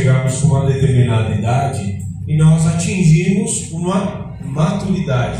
[0.00, 5.38] nós chegamos com uma determinada idade e nós atingimos uma maturidade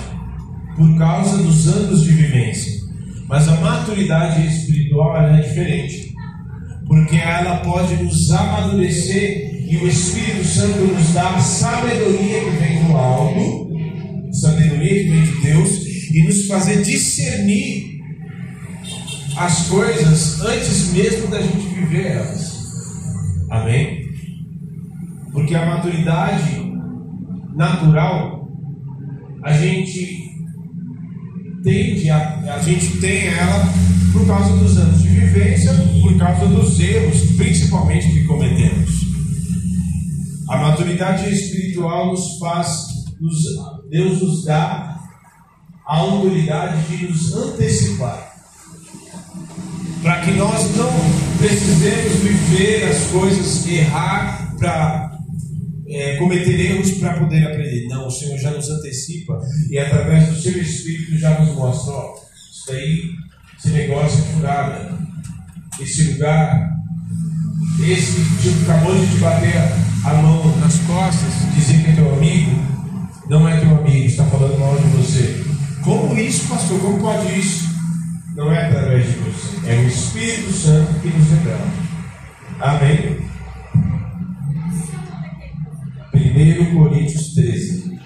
[0.77, 2.81] por causa dos anos de vivência.
[3.29, 6.13] Mas a maturidade espiritual é diferente,
[6.87, 12.85] porque ela pode nos amadurecer e o Espírito Santo nos dá a sabedoria que vem
[12.85, 13.71] do alto,
[14.33, 18.01] sabedoria que vem de Deus, e nos fazer discernir
[19.37, 22.59] as coisas antes mesmo da gente viver elas.
[23.49, 24.00] Amém?
[25.33, 26.71] Porque a maturidade
[27.55, 28.49] natural,
[29.43, 30.21] a gente
[31.63, 33.65] tende a, a gente tem ela
[34.13, 35.73] por causa dos anos de vivência,
[36.03, 38.91] por causa dos erros, principalmente que cometemos.
[40.49, 42.87] A maturidade espiritual nos faz,
[43.21, 43.37] nos,
[43.89, 44.99] Deus nos dá
[45.87, 48.31] a autoridade de nos antecipar.
[50.03, 50.91] Para que nós não
[51.39, 55.10] precisemos viver as coisas, errar para
[55.91, 57.89] é, cometer erros para poder aprender.
[57.89, 62.15] Não, o Senhor já nos antecipa e através do seu Espírito já nos mostra: ó,
[62.51, 63.11] isso daí,
[63.59, 64.99] esse negócio é furado,
[65.81, 66.77] esse lugar,
[67.81, 69.55] esse que acabou de te bater
[70.05, 72.53] a mão nas costas, dizer que é teu amigo,
[73.29, 75.45] não é teu amigo, está falando mal de você.
[75.83, 76.79] Como isso, pastor?
[76.81, 77.69] Como pode isso?
[78.37, 81.69] Não é através de você, é o Espírito Santo que nos revela.
[82.61, 83.30] Amém?
[86.41, 87.99] 1 Coríntios 13.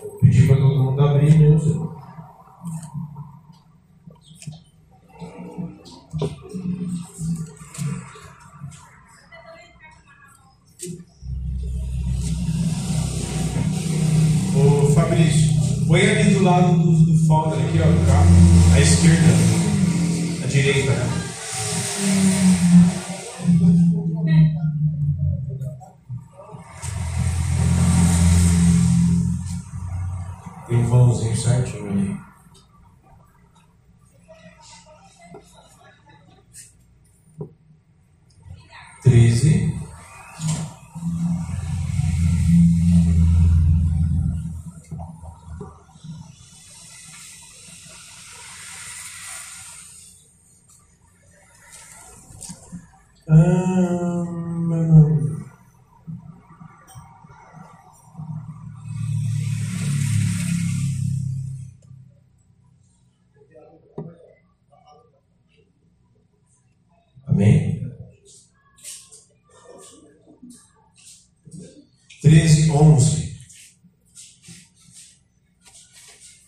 [0.00, 1.92] Vou pedir para todo mundo abrir, meu Senhor.
[14.54, 18.30] Ô Fabrício, põe ali do lado do, do folder aqui, ó, do carro,
[18.74, 19.34] à esquerda,
[20.44, 21.22] à direita, né?
[30.92, 32.20] Vãozinho certinho ali.
[39.02, 39.72] Treze.
[53.26, 54.24] Ah,
[67.42, 67.82] Amém?
[72.22, 73.32] 13, 11.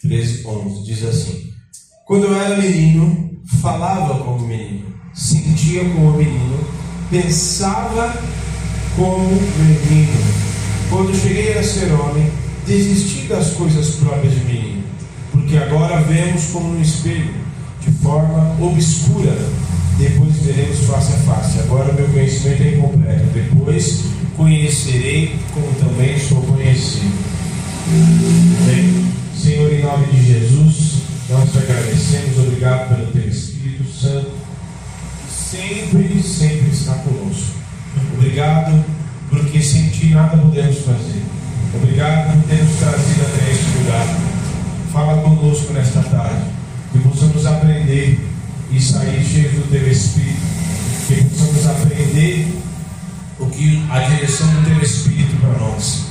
[0.02, 1.52] 13, 11 diz assim:
[2.06, 6.64] Quando eu era menino, falava como menino, sentia como menino,
[7.10, 8.14] pensava
[8.94, 10.34] como menino.
[10.90, 12.30] Quando cheguei a ser homem,
[12.66, 14.84] desisti das coisas próprias de menino,
[15.32, 17.34] porque agora vemos como no espelho,
[17.80, 19.34] de forma obscura
[19.98, 21.60] depois veremos face a face.
[21.60, 23.24] Agora meu conhecimento é incompleto.
[23.32, 24.04] Depois
[24.36, 27.14] conhecerei como também sou conhecido.
[28.66, 32.38] Bem, Senhor, em nome de Jesus, nós te agradecemos.
[32.38, 34.32] Obrigado pelo teu Espírito Santo.
[35.30, 37.54] Sempre, sempre está conosco.
[38.16, 38.84] Obrigado,
[39.30, 41.22] porque sem ti nada podemos fazer.
[41.74, 44.20] Obrigado por ter nos trazido até este lugar.
[44.92, 46.44] Fala conosco nesta tarde.
[46.92, 48.33] Que possamos aprender
[48.70, 50.40] e sair cheios do teu Espírito,
[51.06, 52.46] que possamos aprender
[53.38, 56.04] o que a direção do teu Espírito para nós.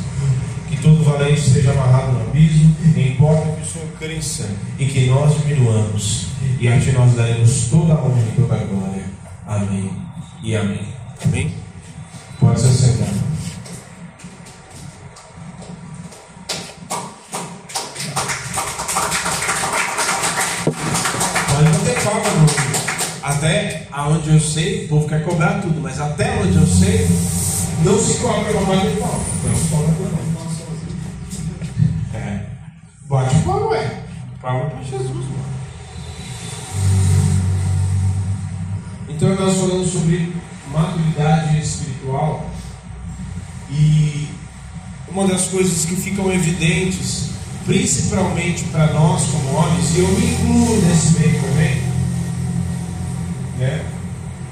[0.69, 5.37] Que todo valente seja amarrado no abismo, importa que o Senhor cresça e que nós
[5.39, 6.27] diminuamos.
[6.59, 9.05] E a ti nós daremos toda a honra e toda a glória.
[9.45, 9.91] Amém
[10.43, 10.87] e amém.
[11.23, 11.53] Amém?
[12.39, 13.32] Pode se sentar.
[23.35, 27.07] Até aonde eu sei, o povo quer cobrar tudo, mas até onde eu sei,
[27.83, 29.23] não se cobra uma bate palma.
[29.43, 30.13] Não se cobra por.
[32.17, 32.45] É.
[33.07, 34.03] Bate palma, ué.
[34.41, 35.43] Palma para Jesus, mano.
[39.09, 40.33] Então nós falamos sobre
[40.71, 42.45] maturidade espiritual
[43.69, 44.27] e
[45.07, 47.33] uma das coisas que ficam evidentes
[47.65, 51.92] principalmente para nós como homens, e eu me incluo nesse meio também,
[53.63, 53.85] né?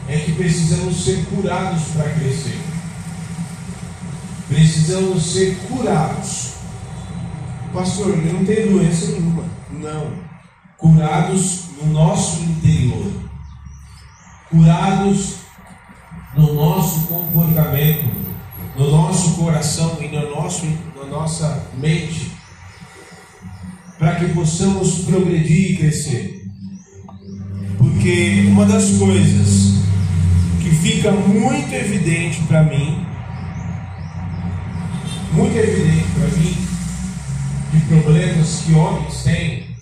[0.07, 2.59] é que precisamos ser curados para crescer.
[4.47, 6.53] Precisamos ser curados.
[7.73, 9.45] Pastor, eu não tenho doença nenhuma.
[9.69, 10.11] Não.
[10.77, 13.11] Curados no nosso interior.
[14.49, 15.35] Curados
[16.35, 18.11] no nosso comportamento,
[18.75, 20.65] no nosso coração e no nosso,
[20.95, 22.31] na nossa mente,
[23.97, 26.40] para que possamos progredir e crescer.
[28.01, 29.75] Porque uma das coisas
[30.59, 33.05] que fica muito evidente para mim,
[35.33, 36.57] muito evidente para mim,
[37.71, 39.75] de problemas que homens têm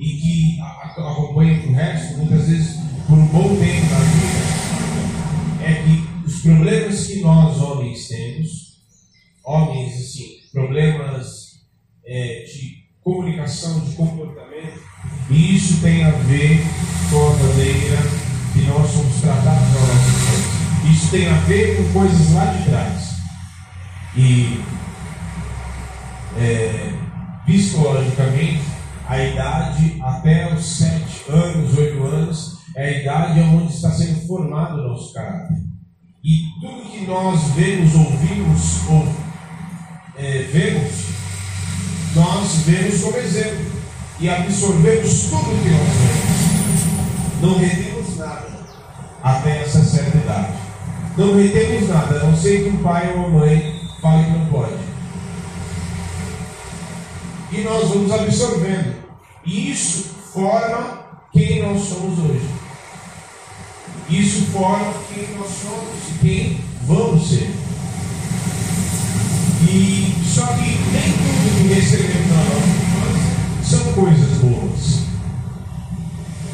[0.00, 6.26] e que acompanham o resto, muitas vezes por um bom tempo na vida, é que
[6.26, 8.82] os problemas que nós homens temos,
[9.44, 11.60] homens assim, problemas
[12.04, 14.47] é, de comunicação, de comportamento,
[15.30, 16.64] e isso tem a ver
[17.10, 17.98] com a maneira
[18.52, 20.90] que nós somos tratados na nossa infância.
[20.90, 23.16] Isso tem a ver com coisas lá de trás.
[24.16, 24.64] E
[26.38, 26.92] é,
[27.44, 28.62] psicologicamente,
[29.06, 34.80] a idade até os 7 anos, 8 anos, é a idade onde está sendo formado
[34.80, 35.58] o nosso caráter.
[36.24, 39.08] E tudo que nós vemos, ouvimos ou
[40.16, 40.92] é, vemos,
[42.14, 43.77] nós vemos como exemplo
[44.20, 47.40] e absorvemos tudo que nós vemos.
[47.40, 48.48] Não retemos nada
[49.22, 50.52] até essa certa idade.
[51.16, 54.46] Não retemos nada, a não ser que um pai ou uma mãe fale que não
[54.46, 54.74] pode.
[57.52, 58.96] E nós vamos absorvendo.
[59.44, 61.00] E isso forma
[61.32, 62.48] quem nós somos hoje.
[64.10, 67.50] Isso forma quem nós somos e quem vamos ser.
[69.70, 72.27] E só que nem tudo que recebemos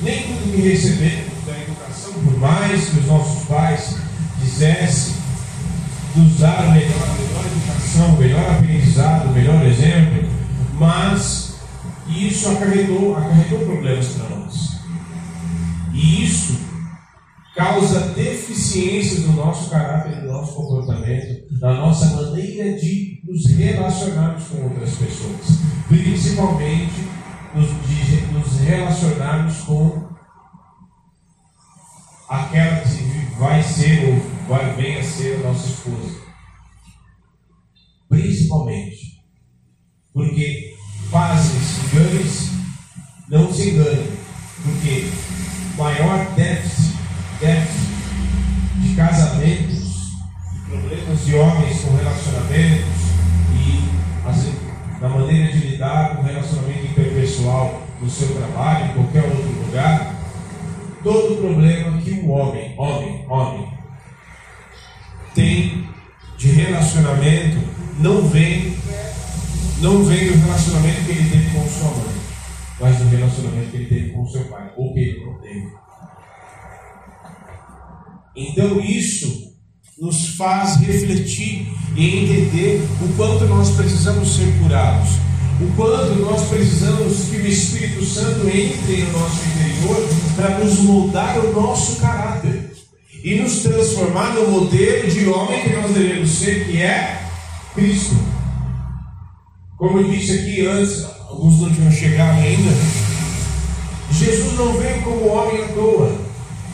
[0.02, 1.34] Nem tudo que recebemos
[2.24, 3.96] por mais que os nossos pais
[4.40, 5.14] quisessem
[6.16, 10.28] nos dar a melhor, a melhor educação, o melhor aprendizado, o melhor exemplo,
[10.74, 11.56] mas
[12.08, 14.80] isso acarretou, acarretou problemas para nós.
[15.92, 16.58] E isso
[17.56, 24.62] causa deficiências no nosso caráter, no nosso comportamento, na nossa maneira de nos relacionarmos com
[24.64, 25.58] outras pessoas,
[25.88, 27.13] principalmente
[27.54, 30.08] nos, de nos relacionarmos com
[32.28, 36.20] aquela que vai ser ou vai venha ser a nossa esposa.
[38.08, 39.22] Principalmente.
[40.12, 40.76] Porque
[41.10, 42.50] fazem-se enganes,
[43.28, 44.24] não se enganem.
[44.62, 45.10] Porque
[45.76, 46.96] maior déficit,
[47.40, 47.94] déficit
[48.80, 50.12] de casamentos,
[50.68, 53.04] problemas de homens com relacionamentos
[53.52, 54.63] e assim,
[55.04, 60.14] na maneira de lidar com o relacionamento interpessoal no seu trabalho, em qualquer outro lugar,
[61.02, 63.68] todo problema que um homem, homem, homem,
[65.34, 65.86] tem
[66.38, 67.58] de relacionamento
[67.98, 68.78] não vem,
[69.82, 72.14] não vem do relacionamento que ele teve com sua mãe,
[72.80, 75.68] mas do relacionamento que ele teve com seu pai, ou que ele não teve.
[78.34, 79.53] Então isso
[80.00, 85.24] nos faz refletir e entender o quanto nós precisamos ser curados
[85.60, 91.38] o quanto nós precisamos que o Espírito Santo entre no nosso interior para nos moldar
[91.38, 92.72] o nosso caráter
[93.22, 97.22] e nos transformar no modelo de homem que nós devemos ser, que é
[97.74, 98.16] Cristo.
[99.78, 102.70] Como eu disse aqui antes, alguns não tinham chegado ainda.
[104.10, 106.23] Jesus não veio como homem à toa.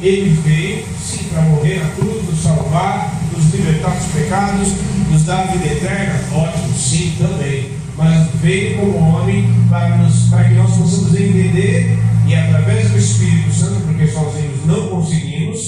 [0.01, 4.69] Ele veio, sim, para morrer na cruz, nos salvar, nos libertar dos pecados,
[5.11, 6.21] nos dar a vida eterna.
[6.35, 12.35] Ótimo, sim, também mas veio como homem para, nos, para que nós possamos entender e
[12.35, 15.59] através do Espírito Santo, porque sozinhos não conseguimos,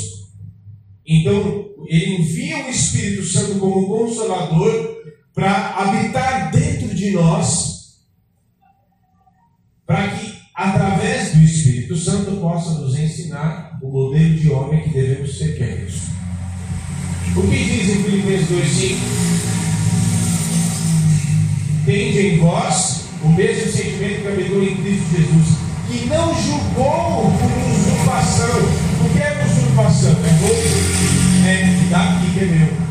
[1.06, 4.96] então ele envia o Espírito Santo como consolador
[5.34, 7.98] para habitar dentro de nós,
[9.86, 15.36] para que através do Espírito Santo possa nos ensinar o modelo de homem que devemos
[15.36, 16.02] ser queridos.
[17.36, 19.42] O que diz em Filipenses 2,5?
[21.84, 25.58] tende em vós o mesmo sentimento que habitou em Cristo Jesus,
[25.88, 28.60] que não julgou por usurpação.
[29.00, 30.10] O que é usurpação?
[30.10, 32.82] É roubo, é daqui que é meu.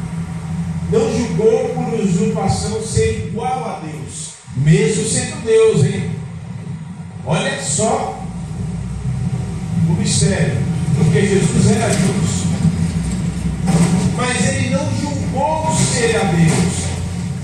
[0.92, 6.12] Não julgou por usurpação ser igual a Deus, mesmo sendo Deus, hein?
[7.26, 8.22] Olha só
[9.88, 10.58] o mistério,
[10.98, 12.46] porque Jesus era Deus,
[14.16, 16.86] mas ele não julgou ser a Deus,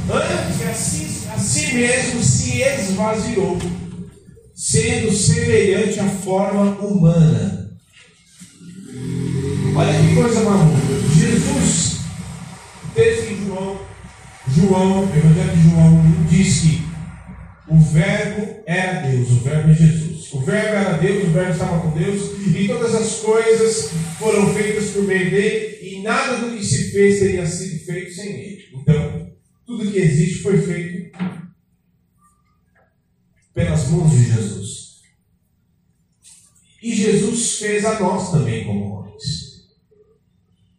[0.10, 3.58] antes assim si mesmo se esvaziou,
[4.54, 7.72] sendo semelhante à forma humana.
[9.75, 10.77] Olha que coisa maluca.
[11.16, 12.00] Jesus,
[12.96, 13.80] texto João,
[14.50, 16.88] João, Evangelho de João, diz que
[17.68, 20.16] o Verbo era Deus, o Verbo é Jesus.
[20.34, 24.89] O Verbo era Deus, o Verbo estava com Deus, e todas as coisas foram feitas
[24.91, 28.63] por meio dele, e nada do que se fez teria sido feito sem ele.
[28.74, 29.31] Então,
[29.65, 31.17] tudo que existe foi feito
[33.53, 34.77] pelas mãos de Jesus.
[36.81, 39.67] E Jesus fez a nós também como homens.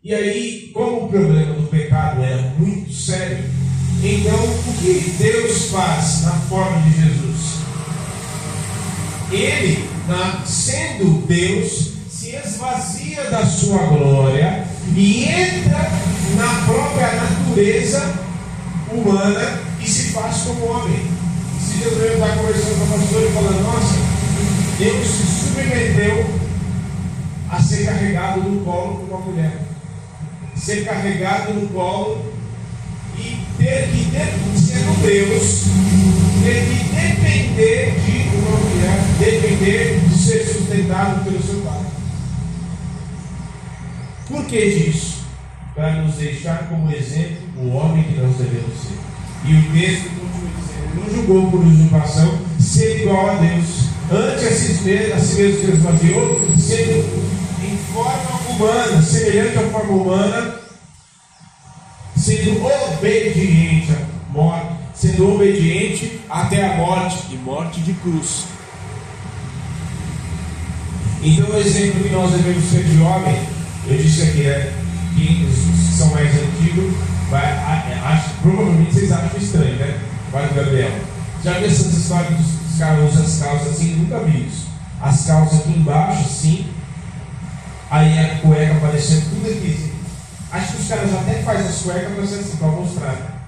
[0.03, 3.45] E aí, como o problema do pecado era muito sério,
[4.03, 7.38] então o que Deus faz na forma de Jesus?
[9.31, 14.67] Ele, na, sendo Deus, se esvazia da sua glória
[14.97, 15.91] e entra
[16.35, 18.15] na própria natureza
[18.91, 21.07] humana e se faz como homem.
[21.61, 23.95] Se Deus mesmo está conversando com a pastora e falando, nossa,
[24.79, 26.27] Deus se submeteu
[27.51, 29.59] a ser carregado no colo por uma mulher.
[30.57, 32.38] Ser carregado no colo
[33.19, 35.65] e ter que, sendo Deus,
[36.43, 41.81] ter que depender de uma mulher, depender de ser sustentado pelo seu pai.
[44.29, 45.19] Por que disso?
[45.75, 48.99] Para nos deixar como exemplo o homem que nós devemos ser.
[49.45, 53.89] E o texto continua dizendo: não julgou por usurpação ser igual a Deus.
[54.11, 57.29] Antes a si mesmo, a si mesmo se esvaziou, sendo
[57.63, 60.55] em forma humana, semelhante à forma humana,
[62.19, 68.45] sendo obediente à morte, sendo obediente até a morte e morte de cruz.
[71.23, 73.39] Então, o exemplo que nós devemos ser de homem,
[73.87, 74.73] eu disse aqui, é
[75.15, 75.49] que
[75.97, 76.95] são mais antigos,
[77.31, 79.99] vai, acho, provavelmente vocês acham estranho, né?
[80.31, 80.93] Vai Gabriel.
[81.43, 83.97] Já viu essas histórias dos caras usam as calças assim?
[83.97, 84.69] Nunca vi isso.
[85.01, 86.67] As calças aqui embaixo, assim,
[87.91, 89.88] aí a cueca aparecendo tudo aqui.
[90.51, 93.39] Acho que os caras até fazem as cuecas para assim, para mostrar.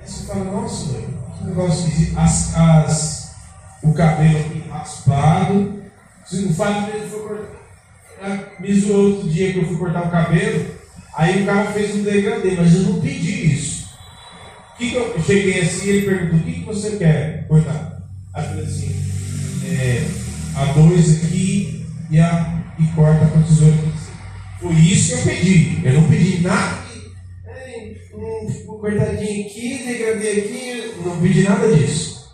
[0.00, 0.94] Aí você fala, nossa,
[1.38, 2.18] que negócio.
[2.18, 3.34] As, as,
[3.82, 5.82] o cabelo aqui raspado.
[6.32, 8.60] O fato dele foi cortar.
[8.60, 10.66] Me zoou outro dia que eu fui cortar o cabelo.
[11.14, 13.88] Aí o cara fez um degradê, mas eu não pedi isso.
[14.78, 18.02] Que que eu cheguei assim ele perguntou: o que, que você quer cortar?
[18.34, 18.94] Aí eu falei assim:
[19.66, 20.06] é,
[20.56, 23.91] a dois aqui e, a, e corta com a tesoura
[24.62, 25.80] Foi isso que eu pedi.
[25.84, 26.82] Eu não pedi nada.
[28.14, 30.94] Um, cortadinho aqui, degradê aqui.
[31.04, 32.32] Não pedi nada disso.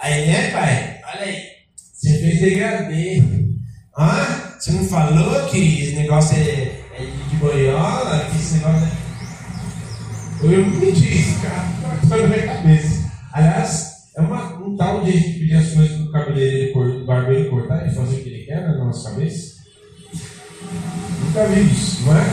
[0.00, 1.00] Aí, né, pai?
[1.12, 1.42] Olha aí.
[1.92, 3.22] Você fez degradê.
[3.96, 10.54] Ah, você não falou que esse negócio é é de boiola, que esse negócio é.
[10.54, 11.64] Eu não pedi isso, cara,
[12.08, 13.10] foi na minha cabeça.
[13.32, 17.86] Aliás, é uma, um tal de a gente pedir as coisas pro cabeleireiro, barbeiro cortar
[17.86, 19.47] e fazer o que ele quer na nossa cabeça.
[21.24, 22.26] Nunca vi isso, não é?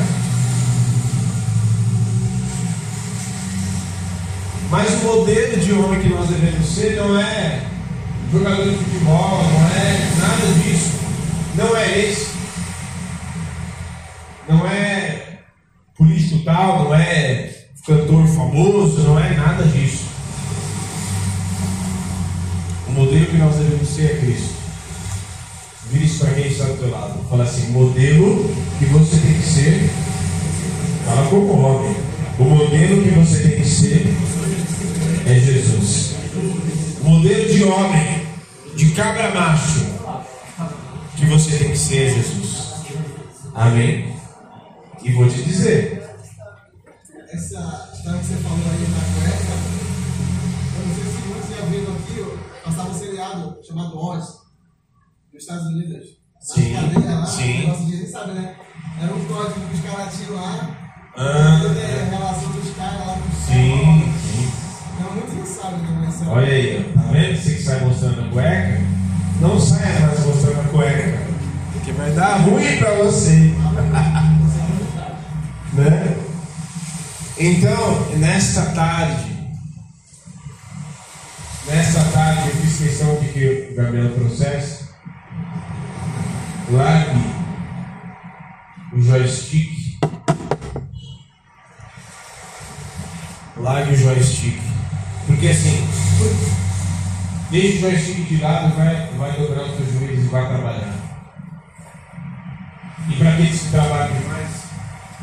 [4.69, 7.61] Mas o modelo de homem que nós devemos ser não é
[8.31, 10.91] jogador de futebol, não é nada disso.
[11.55, 12.35] Não é esse
[14.47, 15.39] não é
[15.97, 17.53] político tal, não é
[17.85, 20.05] cantor famoso, não é nada disso.
[22.87, 24.54] O modelo que nós devemos ser é Cristo.
[25.95, 27.23] Vire isso para quem está do teu lado.
[27.29, 29.89] Fala assim, modelo que você tem que ser.
[31.05, 31.95] Fala como homem.
[32.37, 34.13] O modelo que você tem que ser
[35.25, 36.15] é Jesus.
[37.01, 38.27] Modelo de homem,
[38.75, 39.85] de cabra macho,
[41.15, 42.73] que você tem que ser é Jesus.
[43.53, 44.13] Amém?
[45.01, 46.03] E vou te dizer.
[47.31, 49.53] Essa história que você falou aí da cueca,
[50.75, 54.44] eu não sei se muitos já viram aqui, passava um seriado chamado Oz,
[55.35, 56.05] nos Estados Unidos.
[56.39, 57.67] Sim, lá, sim.
[57.67, 58.55] Nosso dia, sabe, né?
[59.01, 60.77] Era um código que os caras tinham lá.
[61.17, 62.01] Ah, é.
[62.01, 64.51] a relação dos caras lá com os Sim, sim.
[64.93, 66.03] Então, muitos não sabem, né?
[66.05, 67.37] Mas, Olha aí, tá vendo?
[67.37, 68.81] Você que sai mostrando a cueca,
[69.41, 71.27] não saia mais mostrando a cueca,
[71.73, 73.53] porque vai dar ruim pra você.
[75.73, 76.17] Né?
[77.37, 79.53] Então, nesta tarde,
[81.67, 84.84] nesta tarde eu fiz questão de que o Gabriel trouxesse,
[86.71, 87.35] Largue
[88.91, 89.99] o joystick.
[93.57, 94.59] Largue o joystick.
[95.27, 95.87] Porque assim,
[97.51, 100.95] deixe o joystick de lado, vai, vai dobrar os seus joelhos e vai trabalhar.
[103.09, 104.63] E para aqueles que trabalham demais,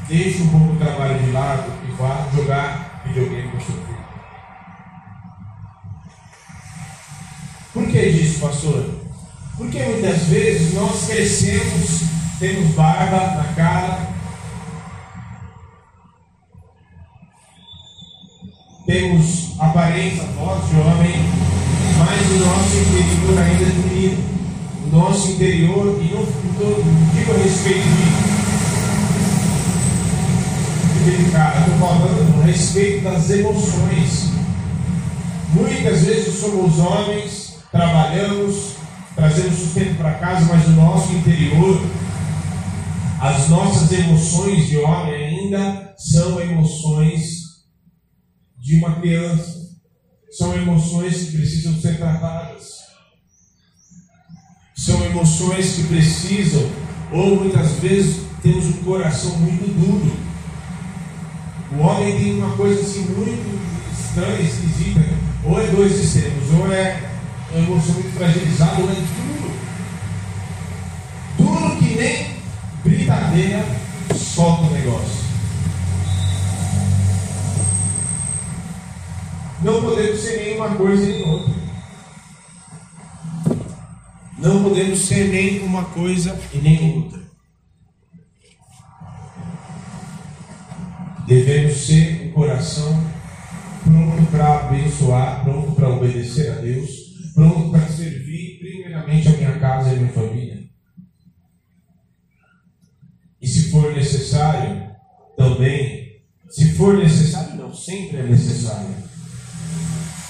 [0.07, 4.03] deixe um pouco o trabalho de lado e vá jogar videogame com seu filho.
[7.73, 9.02] Por que disso, pastor?
[9.57, 12.03] Porque muitas vezes nós crescemos,
[12.39, 14.13] temos barba na cara,
[18.87, 21.15] temos aparência, voz de homem,
[21.99, 24.19] mas o nosso interior ainda é menino.
[24.87, 26.75] O nosso interior, e não, não
[27.15, 28.05] digo a respeito de,
[30.99, 34.33] de delicado, estou falando a respeito das emoções.
[35.55, 38.82] Muitas vezes somos homens, trabalhamos,
[39.15, 41.81] trazemos sustento para casa, mas o nosso interior,
[43.21, 47.43] as nossas emoções de homem ainda são emoções
[48.59, 49.63] de uma criança.
[50.31, 52.83] São emoções que precisam ser tratadas.
[54.75, 56.69] São emoções que precisam,
[57.13, 60.17] ou muitas vezes temos um coração muito duro.
[61.73, 63.61] O homem tem uma coisa assim muito
[63.93, 65.01] estranha, esquisita.
[65.45, 67.13] Ou é dois extremos, ou é
[67.53, 69.53] uma emoção muito fragilizada, ou é duro.
[71.39, 72.37] Duro que nem
[72.83, 73.65] britadeira
[74.17, 75.23] solta o negócio.
[79.63, 81.55] Não podemos ser nenhuma coisa nem outra.
[84.39, 87.23] Não podemos ser nem uma coisa e nem outra.
[91.27, 93.13] Devemos ser um coração
[93.85, 97.02] pronto para abençoar, pronto para obedecer a Deus,
[97.35, 100.63] pronto para servir primeiramente a minha casa e a minha família.
[103.41, 104.91] E se for necessário,
[105.37, 109.03] também, se for necessário, não, sempre é necessário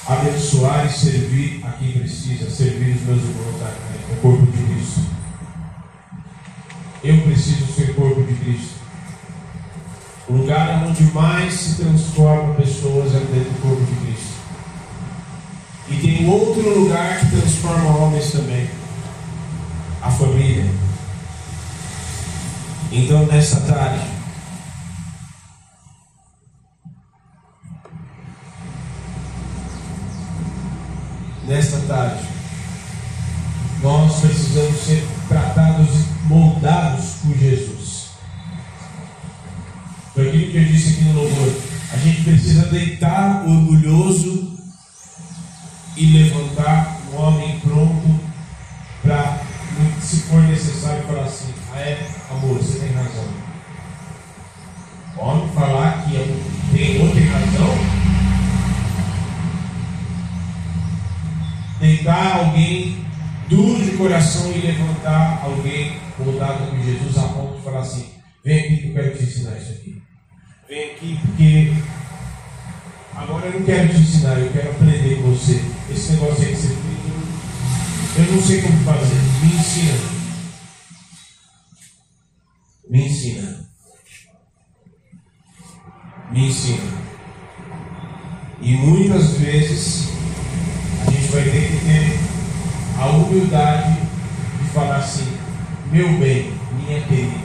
[0.07, 3.61] abençoar e servir a quem precisa, servir os meus irmãos
[4.09, 5.01] no corpo de Cristo.
[7.05, 8.81] Eu preciso ser corpo de Cristo.
[10.29, 14.32] O lugar onde mais se transforma pessoas é dentro do corpo de Cristo.
[15.93, 18.67] E tem outro lugar que transforma homens também:
[20.01, 20.65] a família.
[22.91, 24.07] Então, nessa tarde,
[31.47, 32.23] nesta tarde,
[33.83, 35.91] nós precisamos ser tratados
[36.25, 38.13] moldados por Jesus.
[40.15, 41.55] Foi aquilo que eu disse aqui no louvor.
[41.93, 44.52] A gente precisa deitar orgulhoso
[45.97, 48.21] e levantar um homem pronto
[49.03, 49.41] para,
[50.01, 53.25] se for necessário, falar assim: ah, é, amor, você tem razão.
[55.17, 56.13] Homem falar que
[56.73, 58.03] tem outra razão
[61.83, 63.05] deitar alguém
[63.49, 68.07] duro de coração e levantar alguém moldado com Jesus a ponto de falar assim:
[68.45, 70.03] vem aqui que eu quero te ensinar isso aqui.
[70.69, 71.73] Vem aqui porque
[73.15, 75.61] agora eu não quero te ensinar, eu quero aprender com você.
[76.03, 79.15] Esse negócio aí que você fez, eu não sei como fazer.
[79.41, 79.99] Me ensina.
[82.91, 83.71] Me ensina.
[86.33, 86.93] Me ensina.
[88.61, 90.09] E muitas vezes
[91.31, 94.01] vai ter que ter a humildade
[94.61, 95.39] de falar assim:
[95.93, 97.39] meu bem, minha querida,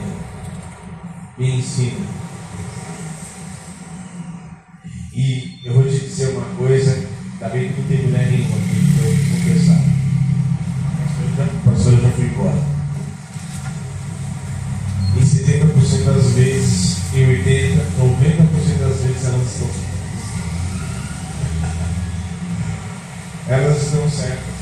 [1.38, 2.06] me ensina.
[5.14, 8.76] E eu vou te dizer uma coisa, ainda bem que não tem mulher nenhuma aqui
[8.96, 9.80] para eu conversar.
[11.38, 12.78] O pastor já foi embora.
[15.16, 19.68] Em 70% das vezes, em 80%, 90% das vezes elas estão
[23.48, 24.54] elas estão certas.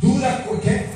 [0.00, 0.90] Dura qualquer.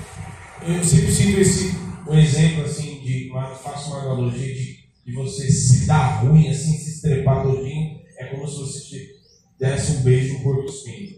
[0.62, 1.76] Eu sempre cito esse
[2.08, 3.30] um exemplo assim de
[3.62, 8.05] faço uma analogia de, de você se dar ruim, assim, se estrepar todinho.
[8.18, 9.16] É como se você te
[9.58, 11.16] desse um beijo no corpo espinho.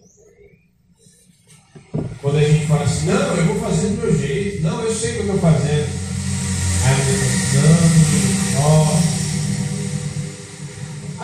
[2.21, 5.11] Quando a gente fala assim, não, eu vou fazer do meu jeito, não, eu sei
[5.11, 5.89] o que eu estou fazendo.
[6.85, 8.99] Aí você não, ó.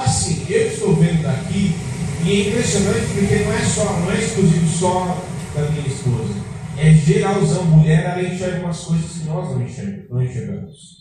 [0.05, 1.75] Assim, eu estou vendo daqui
[2.25, 6.35] e é impressionante porque não é só, não é exclusivo só da minha esposa.
[6.77, 7.65] É geralzão.
[7.65, 9.51] Mulher, ela enxerga umas coisas que nós.
[10.11, 10.94] Não enxergamos.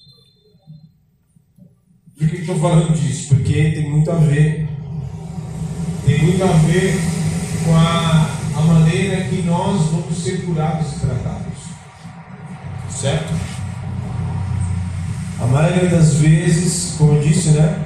[2.24, 3.36] Por que estou falando disso?
[3.36, 4.66] Porque tem muito a ver.
[6.06, 6.98] Tem muito a ver
[7.66, 11.54] com a, a maneira que nós vamos ser curados e tratados.
[12.90, 13.34] Certo?
[15.42, 17.84] A maioria das vezes, como eu disse, né?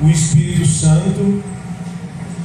[0.00, 1.42] O Espírito Santo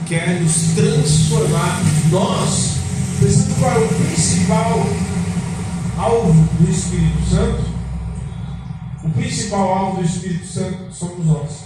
[0.06, 1.82] quer nos transformar.
[2.12, 2.74] Nós,
[3.22, 4.86] pensando qual é o principal
[5.98, 7.75] alvo do Espírito Santo,
[9.06, 11.66] o principal alvo do Espírito Santo somos nós.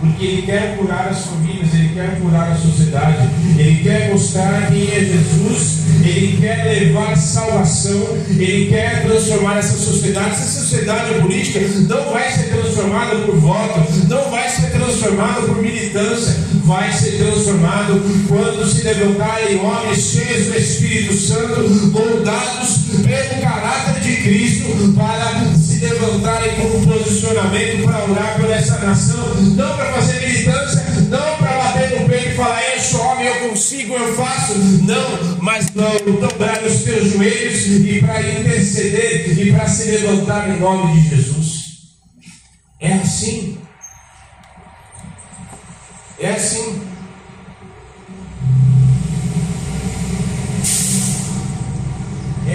[0.00, 4.90] porque Ele quer curar as famílias, Ele quer curar a sociedade, Ele quer mostrar quem
[4.90, 10.30] é Jesus, Ele quer levar salvação, Ele quer transformar essa sociedade.
[10.30, 16.36] Essa sociedade política não vai ser transformada por voto, não vai ser transformada por militância,
[16.64, 21.60] vai ser transformado quando se levantarem homens cheios do Espírito Santo,
[21.90, 28.78] moldados pelo caráter de Cristo, para se levantarem com um posicionamento para orar por essa
[28.78, 33.26] nação, não para fazer militância, não para bater no peito e falar, eu sou homem,
[33.26, 34.54] eu consigo, eu faço.
[34.58, 40.60] Não, mas não dobrar os teus joelhos e para interceder e para se levantar em
[40.60, 41.66] nome de Jesus.
[42.80, 43.58] É assim.
[46.18, 46.95] É assim.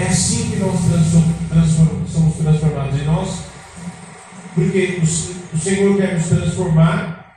[0.02, 0.80] É assim que nós
[2.12, 3.38] somos transformados em nós,
[4.52, 5.00] porque
[5.52, 7.36] o Senhor quer nos transformar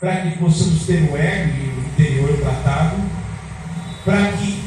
[0.00, 2.96] para que possamos ter o ego o interior tratado,
[4.04, 4.64] para que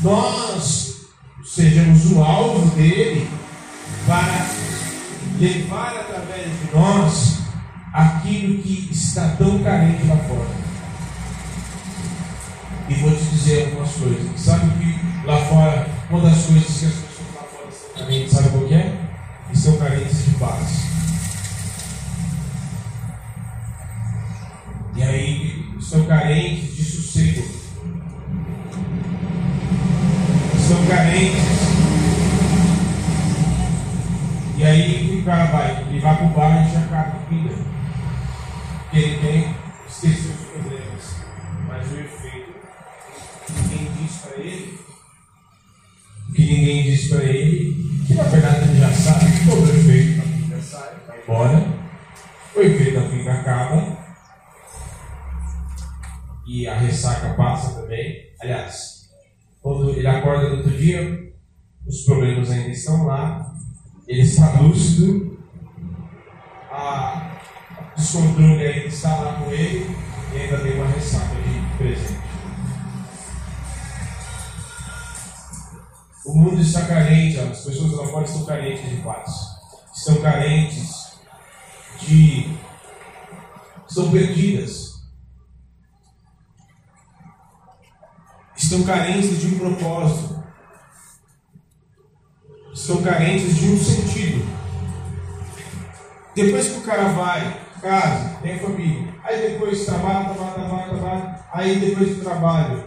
[0.00, 1.02] nós
[1.44, 3.28] sejamos o alvo dele,
[4.06, 4.46] para
[5.38, 7.38] levar através de nós
[7.92, 10.71] aquilo que está tão carente lá fora.
[12.92, 14.38] E vou te dizer algumas coisas.
[14.38, 18.66] Sabe que lá fora, uma das coisas que as pessoas lá fora estão carentes, sabe
[18.68, 18.98] que é?
[19.50, 20.82] Estão carentes de paz.
[24.94, 27.61] E aí estão carentes de sossego.
[64.12, 65.38] Ele está lúcido,
[66.70, 67.38] a
[67.96, 69.96] descontrole ainda está lá com ele,
[70.34, 72.20] e ainda tem uma ressaca de presente.
[76.26, 79.30] O mundo está carente, as pessoas lá fora estão carentes de paz.
[79.96, 81.12] Estão carentes
[82.02, 82.54] de.
[83.88, 84.92] estão perdidas.
[88.54, 90.41] Estão carentes de um propósito.
[92.72, 94.44] Estão carentes de um sentido.
[96.34, 101.80] Depois que o cara vai, casa, tem família, aí depois trabalha, trabalha, trabalha, trabalha, aí
[101.80, 102.84] depois do trabalho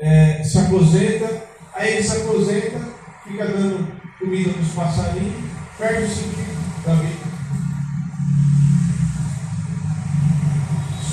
[0.00, 2.80] é, se aposenta, aí ele se aposenta,
[3.24, 3.86] fica dando
[4.18, 5.44] comida para os passarinhos,
[5.78, 7.30] perde o sentido da vida.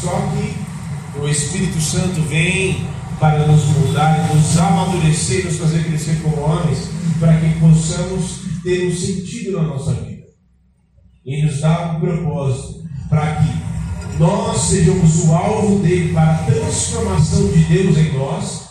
[0.02, 2.88] Só que o Espírito Santo vem
[3.19, 6.89] para nos mudar, nos amadurecer, nos fazer crescer como homens,
[7.20, 10.28] para que possamos ter um sentido na nossa vida.
[11.26, 17.48] E nos dar um propósito, para que nós sejamos o alvo dele para a transformação
[17.52, 18.68] de Deus em nós,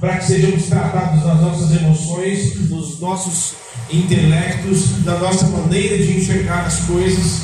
[0.00, 3.54] para que sejamos tratados nas nossas emoções, nos nossos
[3.90, 7.42] intelectos, da nossa maneira de enxergar as coisas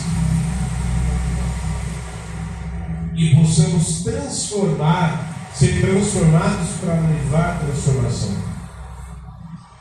[3.20, 8.49] e possamos transformar, ser transformados para levar a transformação.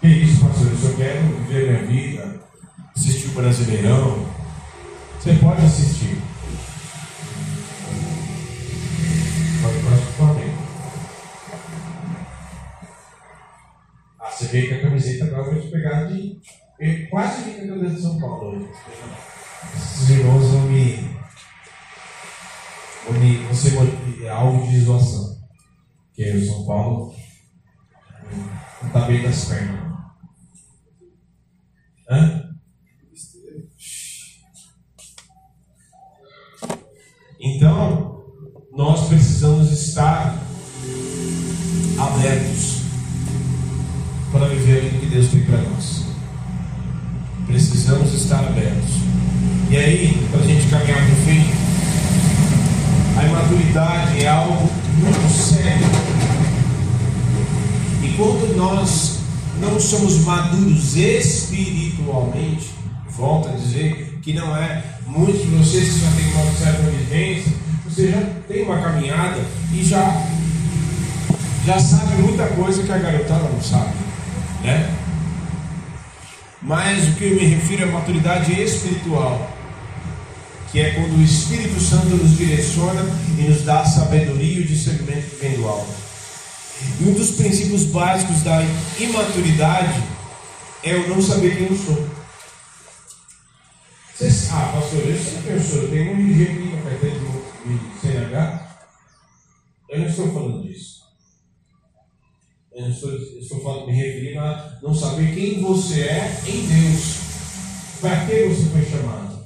[0.01, 0.67] Que isso, pastor?
[0.71, 2.39] Eu só quero viver minha vida,
[2.95, 4.25] assistir o Brasileirão.
[5.19, 6.17] Você pode assistir.
[14.21, 16.39] Ah, você vê que a camiseta agora eu vou te pegar de.
[16.79, 18.69] Eu quase vi que a camiseta de São Paulo hoje.
[19.75, 20.95] Esses irmãos vão me.
[23.05, 25.37] vão, me, vão ser alvo de zoação.
[26.07, 27.13] Porque o São Paulo
[28.81, 29.88] não está bem das pernas.
[32.09, 32.43] Hã?
[37.39, 38.23] Então,
[38.75, 40.35] nós precisamos estar
[41.99, 42.81] abertos
[44.31, 46.05] para viver aquilo que Deus tem para nós.
[47.45, 48.95] Precisamos estar abertos.
[49.69, 51.45] E aí, para a gente caminhar para o fim,
[53.19, 54.67] a imaturidade é algo
[54.97, 55.85] muito sério.
[58.03, 59.18] E quando nós
[59.59, 62.71] não somos maduros espiritualmente,
[63.09, 67.53] volto a dizer que não é muitos de vocês que já têm uma certa vivência,
[67.85, 69.39] você já tem uma caminhada
[69.73, 70.25] e já
[71.65, 73.93] já sabe muita coisa que a garotada não sabe,
[74.63, 74.95] né?
[76.61, 79.55] Mas o que eu me refiro é maturidade espiritual.
[80.71, 83.03] que é quando o Espírito Santo nos direciona
[83.39, 86.08] e nos dá a sabedoria e o discernimento que vem do alto.
[86.81, 88.61] E um dos princípios básicos da
[88.99, 90.01] imaturidade
[90.83, 92.09] é eu não saber quem eu sou.
[94.15, 98.01] Vocês, ah, pastor, eu sei quem eu sou, tenho um RG aqui na carteira de
[98.01, 98.69] CNH.
[99.89, 100.99] Eu não estou falando disso.
[102.71, 107.17] Eu estou, estou falando, me referindo a não saber quem você é em Deus.
[107.99, 109.39] Para que você foi chamado?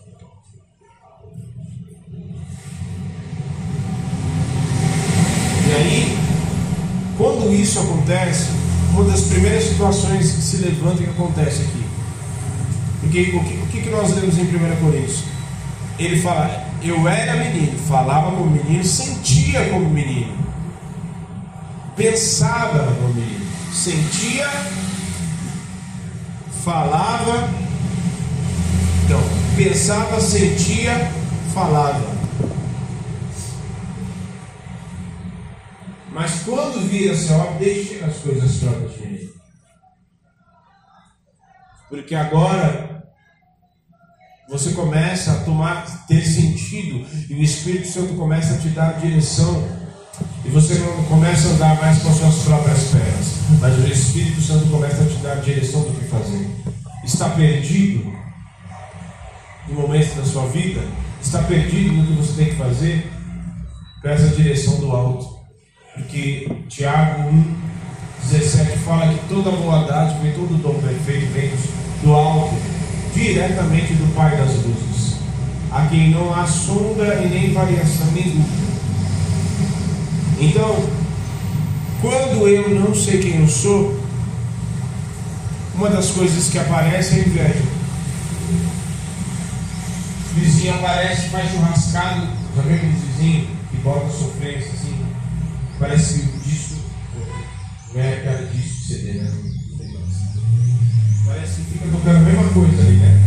[5.65, 6.02] E aí,
[7.53, 8.49] isso acontece,
[8.91, 11.83] uma das primeiras situações que se levanta e que acontece aqui.
[12.99, 15.23] Porque o que, o que nós lemos em 1 Coríntios?
[15.99, 20.43] Ele fala, eu era menino, falava como menino, sentia como menino
[21.95, 24.49] pensava no menino, sentia,
[26.63, 27.49] falava,
[29.05, 29.21] então,
[29.55, 31.11] pensava, sentia,
[31.53, 32.12] falava.
[36.13, 39.29] Mas quando vira assim, ó, deixe as coisas próprias de mim.
[41.89, 43.03] Porque agora
[44.47, 49.83] você começa a tomar, ter sentido, e o Espírito Santo começa a te dar direção
[50.45, 53.27] e você não começa a andar mais com as suas próprias pernas,
[53.59, 56.47] mas o Espírito Santo começa a te dar direção do que fazer.
[57.03, 58.13] Está perdido
[59.67, 60.81] no momento da sua vida?
[61.21, 63.11] Está perdido no que você tem que fazer?
[64.01, 65.32] Peça a direção do alto.
[65.95, 67.55] Porque Tiago 1,
[68.31, 71.51] 17 fala que toda boa dádiva e todo dom perfeito vem
[72.01, 72.55] do alto,
[73.13, 75.17] diretamente do Pai das luzes,
[75.71, 78.45] a quem não há sombra e nem variação nenhuma.
[80.39, 80.83] Então,
[82.01, 83.95] quando eu não sei quem eu sou,
[85.75, 87.63] uma das coisas que aparece é inveja.
[90.31, 94.82] O vizinho aparece, faz churrascado, já viu aquele vizinho que bota sofrência
[95.79, 96.75] Parece que o disco,
[97.93, 99.31] não é aquela disco de CD, né?
[101.25, 103.21] Parece que fica tocando a mesma coisa ali, né?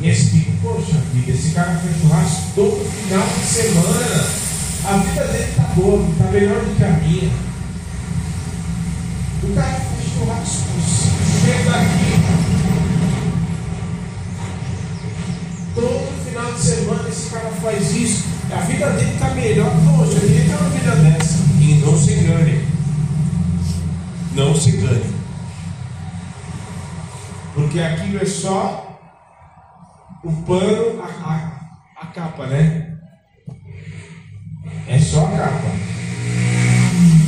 [0.00, 4.48] E esse tipo, poxa vida, esse cara faz churrasco todo final de semana.
[4.84, 7.30] A vida dele está boa, está melhor do que a minha.
[9.42, 10.68] O cara faz churrasco,
[11.44, 12.08] chega aqui.
[15.74, 18.24] Todo final de semana esse cara faz isso.
[18.52, 19.70] A vida dele está melhor.
[19.84, 21.47] Poxa, queria ter uma vida dessa.
[21.68, 22.64] E não se engane.
[24.34, 25.04] Não se engane.
[27.52, 28.98] Porque aquilo é só
[30.24, 32.96] o pano, a, a, a capa, né?
[34.86, 35.68] É só a capa.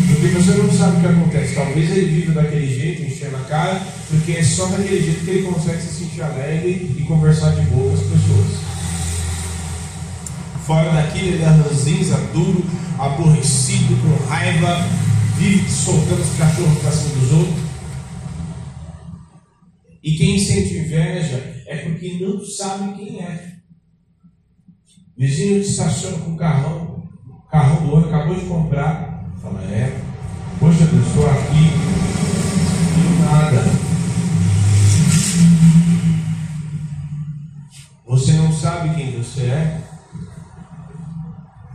[0.09, 1.55] Porque você não sabe o que acontece.
[1.55, 5.53] Talvez ele viva daquele jeito, enchendo a cara, porque é só daquele jeito que ele
[5.53, 8.70] consegue se sentir alegre e conversar de boa com as pessoas.
[10.71, 12.65] Fora daquilo, ele é ranzinza, duro,
[12.97, 14.87] aborrecido, com raiva,
[15.37, 17.65] vive soltando os cachorros para cima dos outros.
[20.01, 23.55] E quem sente inveja é porque não sabe quem é.
[25.19, 27.03] Vizinho estaciona com o carrão,
[27.51, 29.25] carro do outro, acabou de comprar.
[29.43, 30.01] Fala, é,
[30.61, 31.67] poxa, eu estou aqui
[32.97, 33.65] e nada.
[38.07, 39.90] Você não sabe quem você é?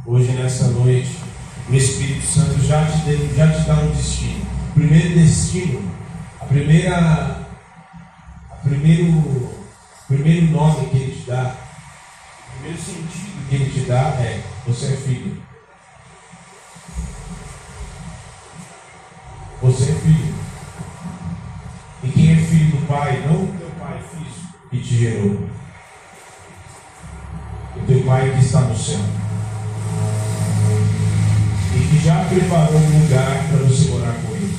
[0.08, 1.18] Hoje, nessa noite,
[1.68, 4.46] o Espírito Santo já te, já te dá um destino.
[4.70, 5.92] O primeiro destino,
[6.40, 7.44] a primeira,
[8.52, 9.50] a primeiro,
[10.08, 14.94] primeiro nome que ele te dá, o primeiro sentido que ele te dá é: você
[14.94, 15.42] é filho.
[19.64, 20.36] Você é filho.
[22.04, 25.50] E quem é filho do Pai, não o teu Pai físico que te gerou.
[27.76, 29.25] O teu Pai que está no céu.
[31.90, 34.56] Que já preparou um lugar para você morar com Ele.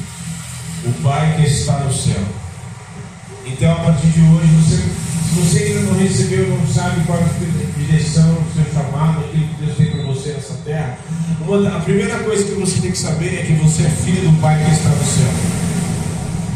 [0.86, 2.22] O Pai que está no céu.
[3.44, 7.22] Então, a partir de hoje, você, se você ainda não recebeu, não sabe qual é
[7.22, 10.98] a direção, o seu chamado, aquilo que Deus tem para você nessa terra,
[11.40, 14.40] uma, a primeira coisa que você tem que saber é que você é filho do
[14.40, 15.66] Pai que está no céu.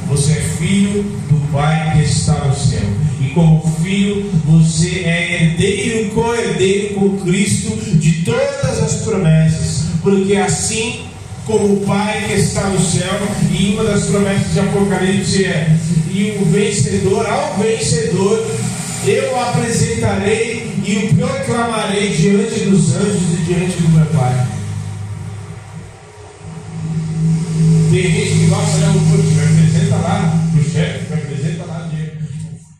[0.08, 2.82] Você é filho do Pai que está no céu.
[3.20, 9.79] E como filho, você é herdeiro, co-herdeiro com Cristo de todas as promessas.
[10.02, 11.06] Porque assim
[11.46, 13.12] como o Pai que está no céu,
[13.50, 15.76] e uma das promessas de Apocalipse é:
[16.10, 18.46] e o vencedor, ao vencedor,
[19.06, 24.46] eu apresentarei e o proclamarei diante dos anjos e diante do meu Pai.
[27.90, 28.88] Tem gente que gosta, né?
[28.88, 31.90] O me apresenta lá pro chefe, me apresenta lá.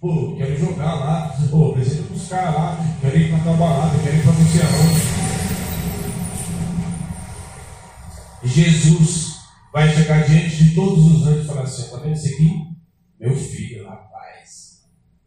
[0.01, 1.37] Pô, quero jogar lá.
[1.51, 2.87] Pô, apresenta caras lá.
[3.01, 4.23] Quero ir pra balada, quero
[8.43, 9.41] Jesus
[9.73, 12.51] vai chegar diante de todos os anjos e falar assim: está vendo isso aqui?
[13.19, 14.85] Meu filho, rapaz,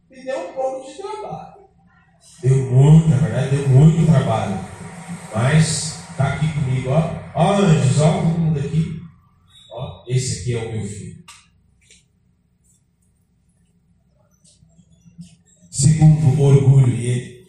[0.10, 1.64] me deu um pouco de trabalho.
[2.42, 4.60] Deu muito, na verdade, deu muito trabalho.
[5.34, 7.24] Mas está aqui comigo, ó.
[7.36, 9.02] Ó, anjos, ó, todo mundo aqui.
[9.72, 11.24] Ó, esse aqui é o meu filho.
[15.72, 17.43] Segundo, orgulho, e é,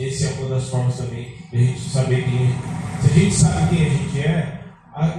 [0.00, 2.54] Essa é uma das formas também de a gente saber quem.
[3.02, 4.60] Se a gente sabe quem a gente é,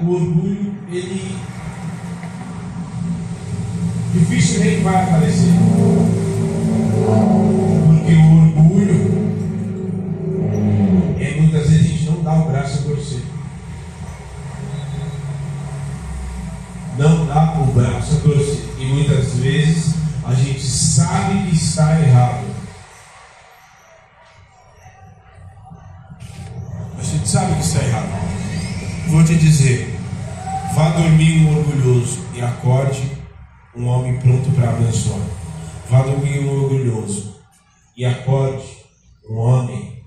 [0.03, 1.35] o orgulho, ele
[4.13, 6.18] dificilmente vai aparecer.
[34.19, 35.19] Pronto para abençoar.
[35.89, 37.35] Vá dormir um orgulhoso
[37.97, 38.63] e acorde
[39.29, 40.03] um homem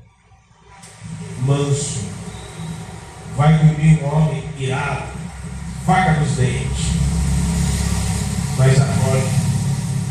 [1.40, 2.00] manso.
[3.36, 5.06] Vai dormir um homem irado,
[5.84, 6.86] faca nos dentes.
[8.58, 9.26] Mas acorde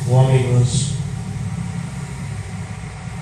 [0.08, 0.98] um homem manso.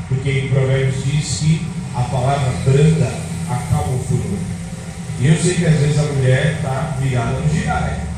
[0.07, 3.13] Porque em Provérbios diz que a palavra branda
[3.49, 4.39] acaba o furor.
[5.19, 8.08] E eu sei que às vezes a mulher está virada no girar.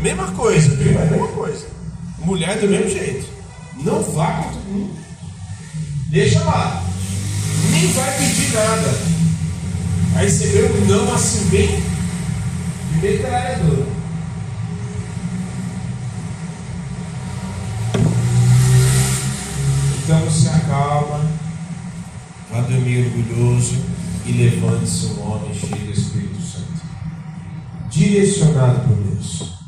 [0.00, 1.66] Mesma coisa, mesma coisa.
[2.18, 3.26] Mulher do mesmo jeito.
[3.82, 4.98] Não vá com mundo.
[6.08, 6.82] Deixa lá.
[7.70, 8.94] Nem vai pedir nada.
[10.16, 11.82] Aí você vê um não assim bem
[12.92, 14.00] de metralhadora.
[20.02, 21.24] Então você acalma,
[22.50, 23.76] vá dormir orgulhoso
[24.26, 26.82] e levante-se um homem cheio do Espírito Santo.
[27.88, 29.59] Direcionado por Deus.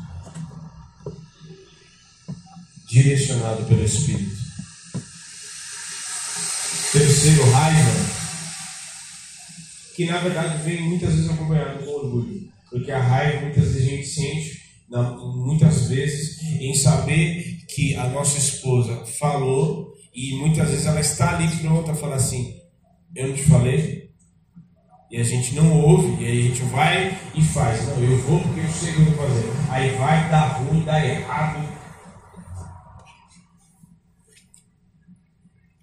[2.93, 4.37] Direcionado pelo Espírito.
[6.91, 7.91] Terceiro, raiva.
[9.95, 12.47] Que na verdade vem muitas vezes acompanhado com orgulho.
[12.69, 14.61] Porque a raiva muitas vezes a gente sente,
[15.43, 21.47] muitas vezes, em saber que a nossa esposa falou e muitas vezes ela está ali
[21.63, 22.53] pronta a falar assim:
[23.15, 24.11] Eu não te falei?
[25.09, 27.87] E a gente não ouve, e aí a gente vai e faz.
[27.87, 29.51] Não, eu vou porque eu sei o que eu vou fazer.
[29.71, 31.72] Aí vai, dá ruim, dá errado.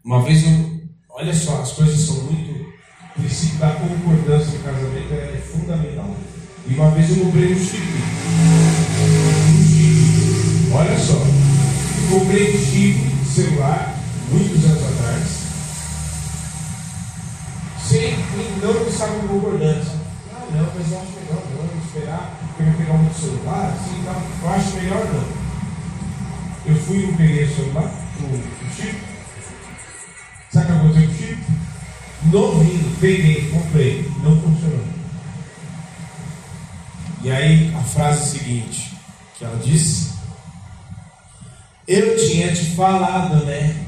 [0.05, 0.81] Uma vez eu.
[1.11, 2.71] Olha só, as coisas são muito.
[3.17, 6.17] O princípio da concordância no casamento é fundamental.
[6.67, 7.83] E uma vez eu comprei um chip.
[9.51, 10.73] Um chip.
[10.73, 11.13] Olha só.
[11.13, 13.95] Eu comprei um chip celular
[14.31, 15.41] muitos anos atrás.
[17.87, 18.17] Sem
[18.63, 20.01] não estava em concordância.
[20.33, 24.23] Ah, não, mas eu acho melhor não, esperar, porque vai pegar um celular, assim, então,
[24.43, 25.25] eu acho melhor não.
[26.67, 29.10] Eu fui e peguei o celular, o, o chip.
[30.61, 32.29] Sabe o que aconteceu com?
[32.29, 34.85] Novinho, peguei, comprei, não funcionou.
[37.23, 38.95] E aí a frase seguinte,
[39.39, 40.13] que ela disse,
[41.89, 43.87] eu tinha te falado, né?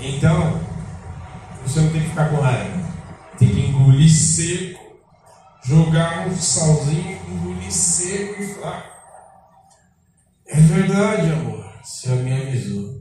[0.00, 0.60] Então,
[1.66, 2.80] você não tem que ficar com raiva.
[3.38, 4.80] Tem que engolir seco,
[5.64, 8.99] jogar um salzinho, engolir seco e falar.
[10.52, 11.64] É verdade, amor.
[11.82, 13.00] Você me avisou.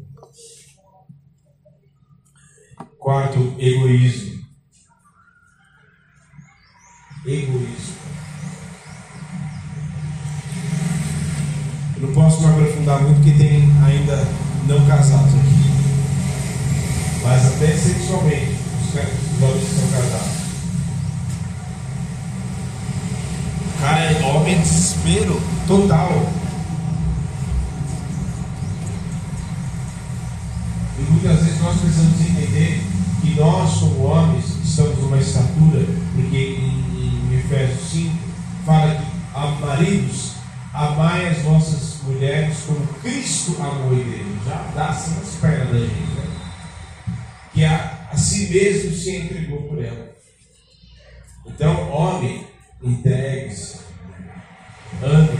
[2.97, 4.39] Quarto, egoísmo.
[7.25, 7.99] Egoísmo.
[11.95, 14.15] Eu não posso me aprofundar muito porque tem ainda
[14.67, 15.59] não casados aqui
[17.29, 20.39] mas até sexualmente, os homens são casados.
[23.79, 26.38] Cara, é homem desespero total.
[30.99, 32.81] E muitas vezes nós precisamos entender
[33.21, 35.85] que nós, como homens, estamos numa estatura,
[36.15, 38.17] porque em, em Efésios 5
[38.65, 40.33] fala que a maridos,
[40.73, 44.25] amai as vossas mulheres como Cristo amou a igreja.
[44.45, 46.29] Já dá assim nas pernas da gente, né?
[47.53, 50.09] que a, a si mesmo se entregou por ela.
[51.45, 52.47] Então, homem,
[52.81, 53.79] entregue-se.
[55.03, 55.39] Ande.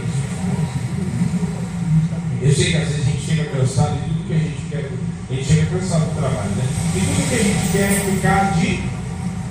[2.41, 4.89] Eu sei que às vezes a gente chega cansado e tudo que a gente quer,
[5.29, 6.63] a gente chega cansado do trabalho, né?
[6.95, 8.83] E tudo que a gente quer é ficar de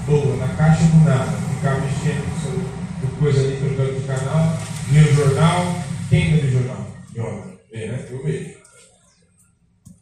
[0.06, 4.58] boa, na caixa do nada, ficar mexendo com coisa ali trocando de canal,
[4.88, 5.76] ver o jornal.
[6.10, 6.86] Quem vê o jornal?
[7.14, 7.58] Joga.
[7.70, 8.06] Vê, né?
[8.10, 8.54] Eu vejo.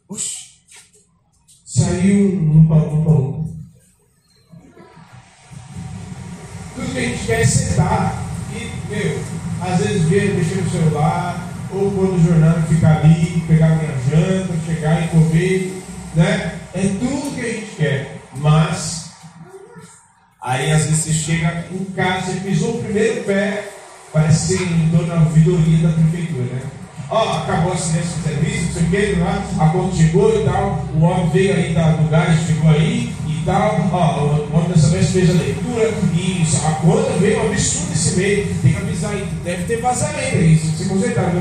[0.09, 0.47] Oxi.
[1.65, 3.57] Saiu um para um para um.
[6.73, 9.19] Tudo que a gente quer é sentar e, meu,
[9.61, 14.53] às vezes ver, mexer no celular, ou pôr no jornal ficar ali, pegar minha janta,
[14.65, 15.83] chegar e comer,
[16.15, 16.59] né?
[16.73, 18.21] É tudo que a gente quer.
[18.35, 19.11] Mas,
[20.41, 23.69] aí às vezes você chega em casa, você pisou o primeiro pé,
[24.13, 26.61] parece ser em torno da prefeitura, né?
[27.09, 30.41] Ó, oh, acabou a assistência de serviço, não sei o que, lá, a conta chegou
[30.41, 33.13] e tal, o homem veio aí da, do gás, chegou aí
[33.47, 37.93] tal, ó, o homem dessa vez fez a leitura e a conta veio um absurdo
[37.93, 41.31] esse meio, tem que avisar aí, deve ter vazamento aí, se você consertar.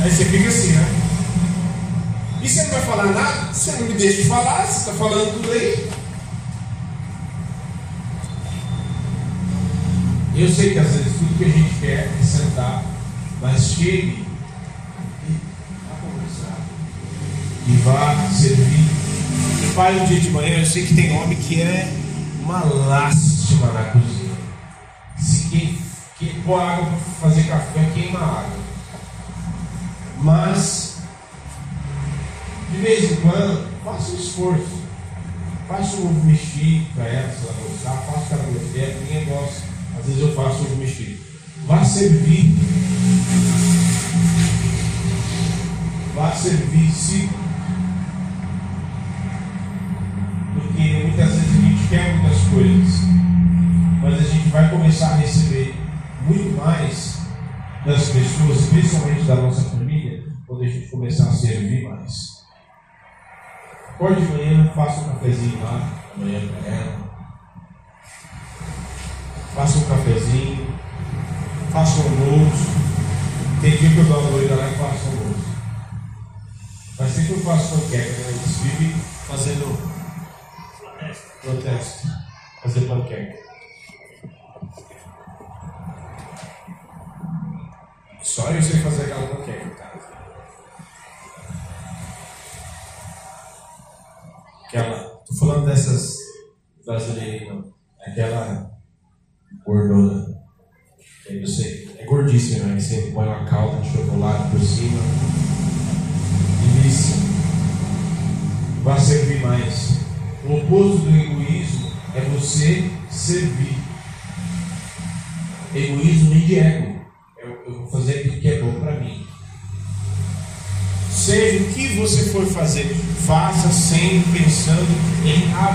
[0.00, 0.88] Aí você fica assim, né?
[2.40, 3.52] E você não vai falar nada?
[3.52, 5.90] Você não me deixa de falar, você está falando tudo aí.
[10.34, 12.84] Eu sei que às vezes tudo que a gente quer é sentar,
[13.42, 14.24] mas chegue
[15.28, 15.32] e
[15.88, 16.56] vá conversar.
[17.68, 18.88] E vá servir.
[19.74, 21.92] Pai, um dia de manhã, eu sei que tem homem que é
[22.42, 24.34] uma lástima na cozinha.
[25.18, 25.78] Se quem,
[26.18, 28.58] quem pôr água para fazer café, queima água.
[30.20, 30.96] Mas,
[32.72, 34.78] de vez em quando, faça um esforço.
[35.68, 38.02] Faça um ovo mexido para ela, se ela gostar.
[38.10, 39.62] Faça que ela gostar, ninguém gosta.
[39.98, 41.18] Às vezes eu faço ovo mexido.
[41.66, 42.56] Vá servir.
[46.14, 47.28] Vá servir-se.
[50.60, 53.00] Porque muitas vezes a gente quer muitas coisas.
[54.02, 55.74] Mas a gente vai começar a receber
[56.22, 57.18] muito mais
[57.84, 62.38] das pessoas, principalmente da nossa família, quando a gente começar a servir mais.
[63.90, 67.08] Acorde de manhã, faça um cafezinho lá, amanhã para ela
[69.58, 70.72] faça um cafezinho,
[71.72, 72.68] faça um almoço.
[73.60, 75.48] Tem dia que eu dou uma doida lá e faço um almoço.
[76.96, 78.28] Mas sempre eu faço panqueca, né?
[78.28, 78.94] Eles vivem
[79.26, 79.97] fazendo
[81.40, 82.08] protesto,
[82.62, 83.38] fazer panqueca.
[88.22, 89.98] Só eu sei fazer aquela panqueca, cara.
[94.64, 96.16] Aquela, tô falando dessas
[96.84, 97.37] brasileiras,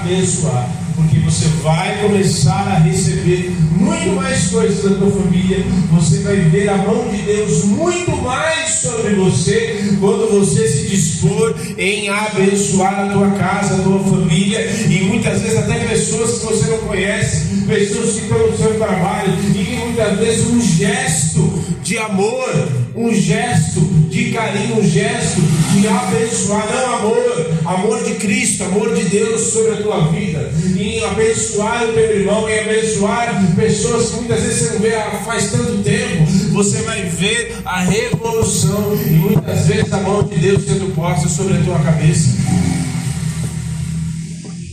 [0.03, 6.35] abençoar porque você vai começar a receber muito mais coisas da tua família, você vai
[6.35, 13.07] ver a mão de Deus muito mais sobre você quando você se dispor em abençoar
[13.07, 17.65] a tua casa, a tua família e muitas vezes até pessoas que você não conhece,
[17.65, 21.52] pessoas que estão no seu trabalho e que muitas vezes um gesto
[21.83, 22.49] de amor,
[22.95, 25.41] um gesto de carinho, um gesto
[25.73, 31.03] de abençoar, não amor, amor de Cristo, amor de Deus sobre a tua vida, em
[31.03, 34.91] abençoar o teu irmão, em abençoar pessoas que muitas vezes você não vê
[35.25, 40.63] faz tanto tempo, você vai ver a revolução e muitas vezes a mão de Deus
[40.63, 42.29] sendo posta sobre a tua cabeça.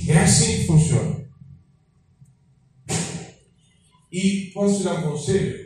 [0.06, 1.20] É assim que funciona.
[4.12, 5.59] E posso te dar um conselho?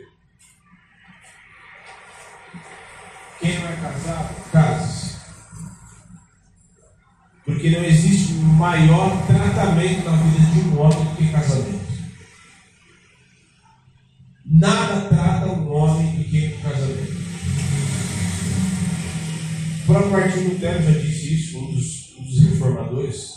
[3.45, 5.17] Quem não é casado, case.
[7.45, 11.85] Porque não existe maior tratamento na vida de um homem do que casamento.
[14.47, 17.23] Nada trata um homem do que casamento.
[19.83, 23.35] O próprio Martinho Lutero já disse isso, um dos, um dos reformadores.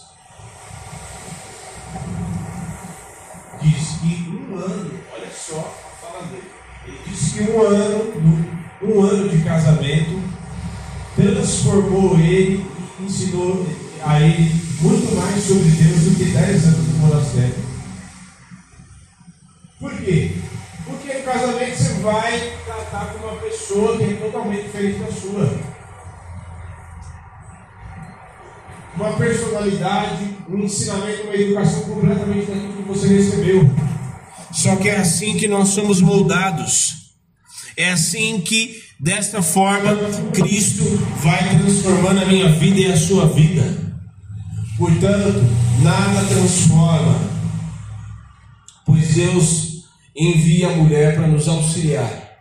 [3.61, 6.51] Diz que um ano, olha só a fala dele.
[6.87, 8.48] Ele disse que um ano,
[8.83, 10.23] um ano de casamento
[11.17, 12.65] transformou ele,
[13.01, 13.67] ensinou
[14.05, 17.55] a ele muito mais sobre Deus do que dez anos no monastério.
[19.81, 20.33] Por quê?
[20.85, 25.79] Porque no casamento você vai tratar com uma pessoa que é totalmente diferente da sua.
[28.99, 33.71] uma personalidade, um ensinamento, uma educação completamente daquilo que você recebeu.
[34.51, 36.98] Só que é assim que nós somos moldados.
[37.79, 39.97] É assim que, desta forma,
[40.35, 40.83] Cristo
[41.23, 43.63] vai transformando a minha vida e a sua vida.
[44.77, 45.39] Portanto,
[45.81, 47.21] nada transforma,
[48.85, 49.85] pois Deus
[50.17, 52.37] envia a mulher para nos auxiliar.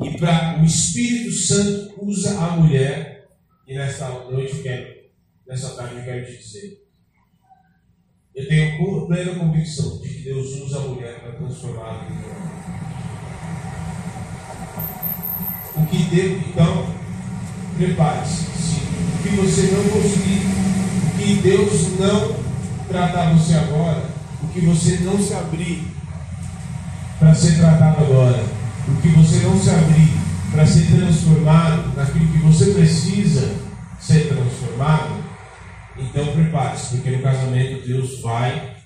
[0.00, 3.28] E para o Espírito Santo usa a mulher.
[3.66, 4.86] E nesta noite quero,
[5.48, 6.78] nessa tarde eu quero te dizer.
[8.36, 12.49] Eu tenho plena convicção de que Deus usa a mulher para transformar a vida
[15.76, 16.86] O que Deus, então,
[17.76, 18.44] prepare-se.
[19.14, 20.46] O que você não conseguir,
[21.06, 22.36] o que Deus não
[22.88, 24.04] tratar você agora,
[24.42, 25.86] o que você não se abrir
[27.18, 28.42] para ser tratado agora,
[28.88, 30.12] o que você não se abrir
[30.50, 33.54] para ser transformado naquilo que você precisa
[34.00, 35.22] ser transformado,
[35.98, 38.79] então prepare-se, porque no casamento Deus vai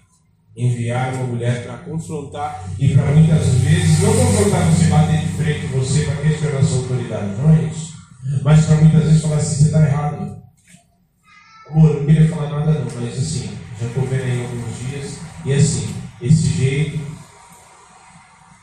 [0.57, 5.67] enviar uma mulher para confrontar e para muitas vezes não confrontar você bater de frente
[5.67, 7.95] você para questionar a sua autoridade, não é isso.
[8.43, 10.37] Mas para muitas vezes falar assim, você está errado.
[11.71, 13.51] Amor, eu não queria falar nada não, mas assim,
[13.81, 17.01] já estou vendo aí alguns dias, e assim, esse jeito,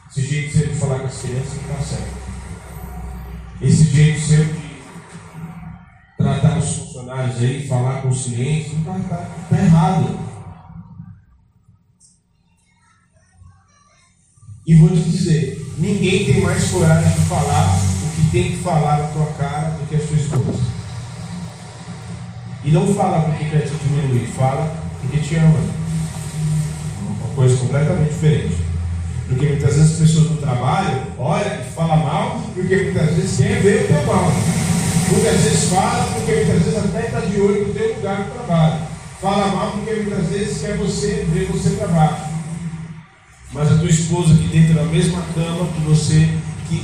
[0.09, 2.21] esse jeito sempre de falar com as crianças não está certo.
[3.61, 4.81] Esse jeito sempre de
[6.17, 10.30] tratar os funcionários aí, falar com os clientes, não está tá, tá errado.
[14.71, 18.99] E vou te dizer, ninguém tem mais coragem de falar o que tem que falar
[18.99, 20.63] na tua cara do que a sua esposa.
[22.63, 25.59] E não fala porque quer te diminuir, fala porque te ama.
[27.01, 28.55] Uma coisa completamente diferente.
[29.27, 33.61] Porque muitas vezes as pessoas no trabalho olham e falam mal, porque muitas vezes quer
[33.61, 34.31] ver o teu mal.
[35.11, 38.79] Muitas vezes fala porque muitas vezes até está de olho no teu lugar de trabalho.
[39.19, 42.30] Fala mal porque muitas vezes quer você ver você para baixo
[43.53, 46.29] mas a tua esposa que deita na mesma cama que você,
[46.69, 46.83] que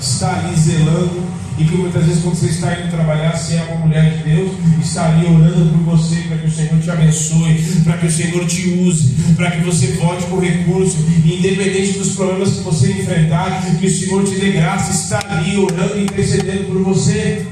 [0.00, 3.86] está ali zelando, e que muitas vezes quando você está indo trabalhar, você é uma
[3.86, 7.98] mulher de Deus, está ali orando por você, para que o Senhor te abençoe, para
[7.98, 12.50] que o Senhor te use, para que você volte com recurso, e independente dos problemas
[12.50, 16.82] que você enfrentar, que o Senhor te dê graça, está ali orando e intercedendo por
[16.84, 17.44] você.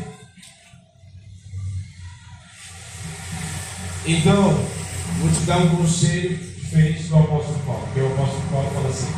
[4.07, 4.57] Então,
[5.20, 6.38] vou te dar um conselho
[6.77, 7.83] diferente do apóstolo Paulo.
[7.87, 9.09] Porque o apóstolo Paulo fala assim: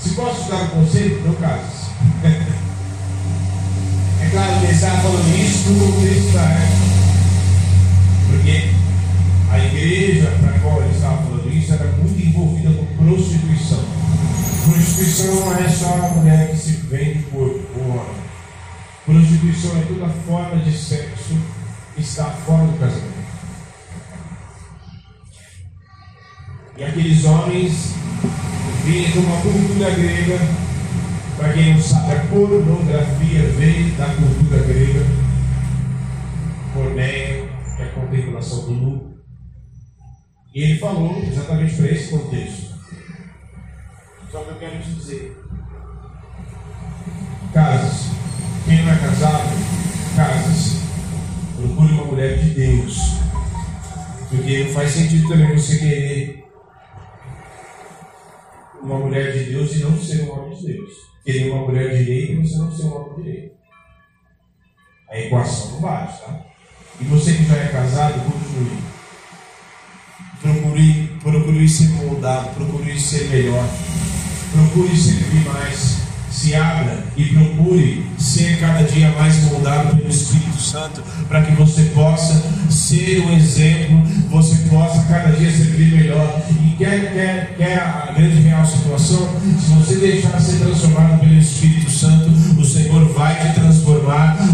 [0.00, 1.90] se posso dar um conselho, não cases.
[4.22, 6.92] é claro que ele estava falando isso no contexto da época.
[8.30, 8.70] Porque
[9.50, 13.84] a igreja para a qual ele estava falando isso era muito envolvida com prostituição.
[14.64, 18.22] Prostituição não é só a mulher que se vende por o homem.
[19.04, 21.36] Prostituição é toda forma de sexo
[21.94, 23.21] que está fora do casamento.
[26.82, 27.94] E aqueles homens
[28.84, 30.38] vinham de uma cultura grega.
[31.36, 35.06] Para quem não sabe, a pornografia veio da cultura grega.
[36.74, 39.14] Porneia, que é a contemplação do nu.
[40.52, 42.74] E ele falou exatamente para esse contexto.
[44.32, 45.40] Só que eu quero te dizer:
[47.54, 48.10] casas.
[48.64, 49.50] Quem não é casado,
[50.16, 50.82] casas.
[51.56, 52.98] Procure uma mulher de Deus.
[54.28, 56.41] Porque não faz sentido também você querer
[58.82, 60.92] uma mulher de Deus e não ser um homem de Deus.
[61.24, 63.54] Querer uma mulher direita e você não ser um homem direito.
[65.08, 66.46] A equação não bate, tá?
[67.00, 68.78] E você que já é casado, continue.
[70.40, 73.64] Procure, procure ser moldado, procure ser melhor.
[74.52, 76.01] Procure servir mais.
[76.32, 81.82] Se abra e procure ser cada dia mais moldado pelo Espírito Santo, para que você
[81.94, 86.42] possa ser um exemplo, você possa cada dia servir melhor.
[86.50, 89.28] E quer, quer, quer a grande real situação?
[89.60, 93.81] Se você deixar ser transformado pelo Espírito Santo, o Senhor vai te transformar,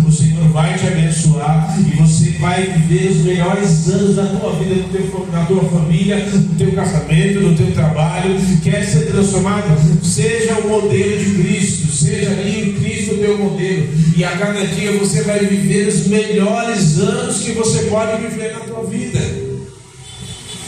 [0.07, 4.75] o Senhor vai te abençoar e você vai viver os melhores anos da tua vida,
[4.75, 8.37] no teu, na tua família, no teu casamento, no teu trabalho.
[8.63, 10.05] Quer ser transformado?
[10.05, 13.89] Seja o modelo de Cristo, seja ali o Cristo o teu modelo.
[14.17, 18.61] E a cada dia você vai viver os melhores anos que você pode viver na
[18.61, 19.21] tua vida.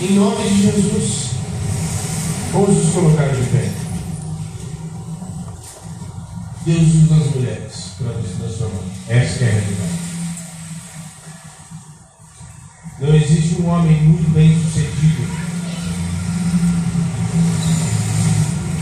[0.01, 1.31] Em nome de Jesus.
[2.53, 3.69] Vamos nos colocar de pé.
[6.65, 8.41] Deus usa as mulheres pelas.
[9.09, 10.01] Essa é a realidade.
[13.01, 15.23] Não existe um homem muito bem sucedido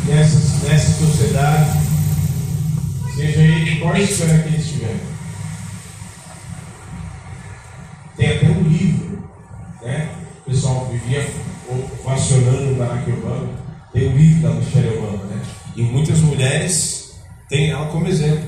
[0.06, 1.80] nessa, nessa sociedade,
[3.14, 4.96] seja ele qual esfera que ele estiver.
[8.16, 9.22] Tem até um livro,
[9.82, 10.10] né?
[10.40, 11.24] O pessoal vivia
[12.04, 13.48] vacionando o Barack Obama.
[13.92, 15.42] Tem um livro da Michelle Obama, né?
[15.76, 17.14] E muitas mulheres
[17.48, 18.47] têm ela como exemplo.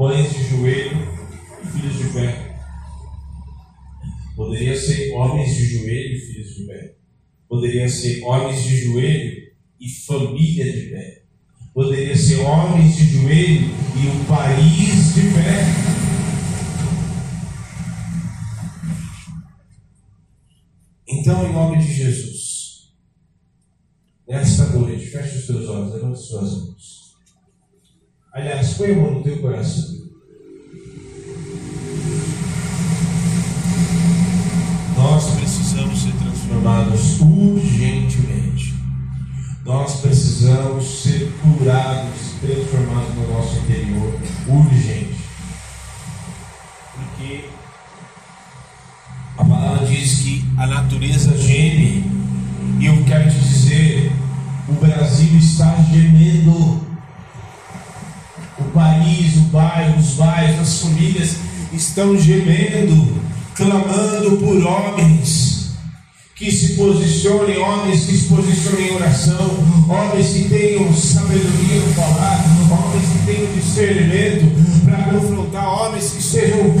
[0.00, 0.96] Mães de Joelho
[1.62, 2.56] e Filhos de Pé.
[4.34, 6.94] Poderia ser homens de joelho e filhos de pé.
[7.46, 11.24] Poderia ser homens de joelho e família de pé.
[11.74, 15.66] Poderia ser homens de joelho e o país de pé.
[21.08, 22.94] Então, em nome de Jesus,
[24.26, 26.99] nesta noite, feche os teus olhos, levante as suas mãos.
[28.32, 29.98] Aliás, põe a mão no teu coração.
[34.96, 38.74] Nós precisamos ser transformados urgentemente.
[39.64, 45.16] Nós precisamos ser curados, transformados no nosso interior urgente.
[46.94, 47.48] Porque
[49.38, 52.04] a palavra diz que a natureza geme,
[52.78, 54.12] e eu quero te dizer,
[54.68, 56.89] o Brasil está gemendo.
[58.60, 61.36] O país, o bairro, os bairros, as famílias
[61.72, 63.20] estão gemendo
[63.54, 65.50] clamando por homens
[66.34, 69.50] que se posicionem, homens que se posicionem em oração,
[69.86, 76.74] homens que tenham sabedoria no falar, homens que tenham discernimento para confrontar, homens que sejam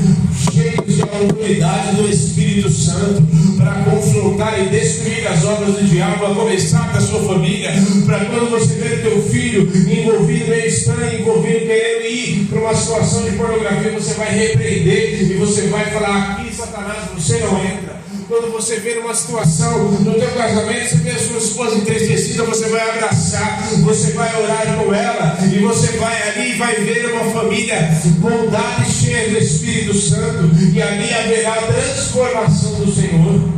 [1.20, 3.22] autoridade do Espírito Santo
[3.56, 7.72] para confrontar e destruir as obras do diabo, a começar da sua família,
[8.06, 13.22] para quando você ver teu filho envolvido meio estranho, envolvido querendo ir para uma situação
[13.24, 17.99] de pornografia, você vai repreender e você vai falar aqui, Satanás, você não entra
[18.30, 22.68] quando você vê numa situação no teu casamento, você vê a sua esposa entristecida, você
[22.68, 27.24] vai abraçar, você vai orar com ela, e você vai ali e vai ver uma
[27.32, 33.50] família bondade cheia do Espírito Santo, e ali haverá transformação do Senhor.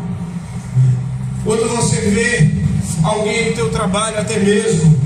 [1.44, 2.50] Quando você vê
[3.04, 4.98] alguém no teu trabalho até mesmo,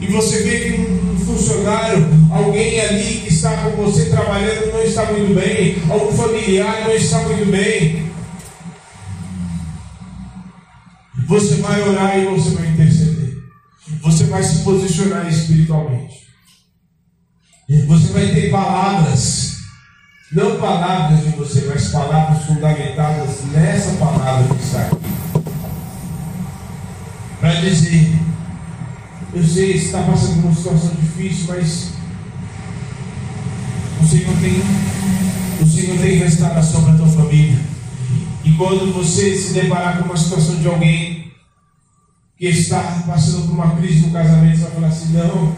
[0.00, 5.04] e você vê que um funcionário, alguém ali que está com você trabalhando não está
[5.12, 8.09] muito bem, algum familiar não está muito bem,
[11.30, 13.38] Você vai orar e você vai interceder.
[14.02, 16.26] Você vai se posicionar espiritualmente.
[17.86, 19.58] Você vai ter palavras,
[20.32, 24.96] não palavras de você, mas palavras fundamentadas nessa palavra que está aqui.
[27.38, 28.12] Para dizer,
[29.32, 31.90] eu sei que está passando por uma situação difícil, mas
[34.02, 34.60] o Senhor tem,
[35.64, 37.70] o Senhor tem restauração para a tua família.
[38.44, 41.19] E quando você se deparar com uma situação de alguém
[42.40, 45.54] que está passando por uma crise no casamento, você vai falar assim: não,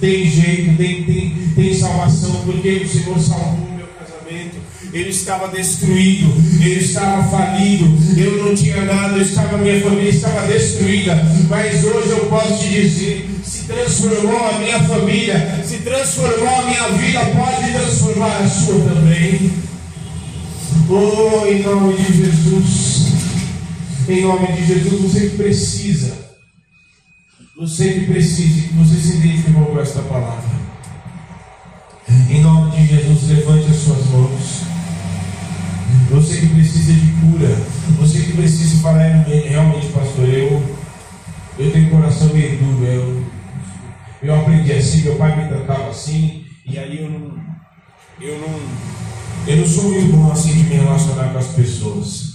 [0.00, 4.62] tem jeito, tem, tem, tem salvação, porque o Senhor salvou o meu casamento.
[4.92, 10.46] Ele estava destruído, ele estava falido, eu não tinha nada, eu estava, minha família estava
[10.46, 11.16] destruída.
[11.48, 16.88] Mas hoje eu posso te dizer: se transformou a minha família, se transformou a minha
[16.90, 19.50] vida, pode transformar a sua também.
[20.88, 23.11] Oh, em nome de Jesus.
[24.12, 26.14] Em nome de Jesus, você que precisa,
[27.56, 30.50] você que precisa, que você se identificou com esta palavra.
[32.28, 34.60] Em nome de Jesus, levante as suas mãos.
[36.10, 37.56] Você que precisa de cura,
[37.98, 40.62] você que precisa falar realmente, pastor, eu,
[41.58, 43.24] eu tenho coração meio duro, eu,
[44.22, 47.42] eu aprendi assim, meu pai me tratava assim, e aí eu não,
[48.20, 48.60] eu não,
[49.46, 52.31] eu não sou muito bom assim de me relacionar com as pessoas.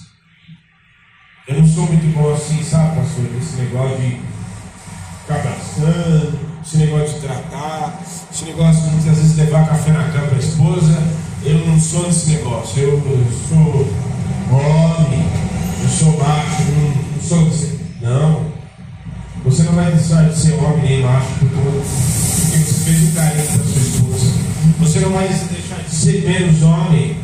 [1.48, 4.20] Eu não sou muito bom assim, sabe, pastor, esse negócio de
[5.22, 10.28] ficar abraçando, esse negócio de tratar, esse negócio de muitas vezes levar café na cama
[10.28, 11.04] para a esposa.
[11.45, 12.84] Eu não sou desse negócio.
[12.84, 13.88] Eu, eu sou
[14.52, 15.26] homem,
[15.84, 17.80] eu sou macho, não, não sou desse.
[18.02, 18.45] Não.
[19.45, 23.64] Você não vai deixar de ser homem nem macho porque, você fez um carinho para
[23.64, 24.34] sua esposa.
[24.80, 27.16] Você não vai deixar de ser menos homem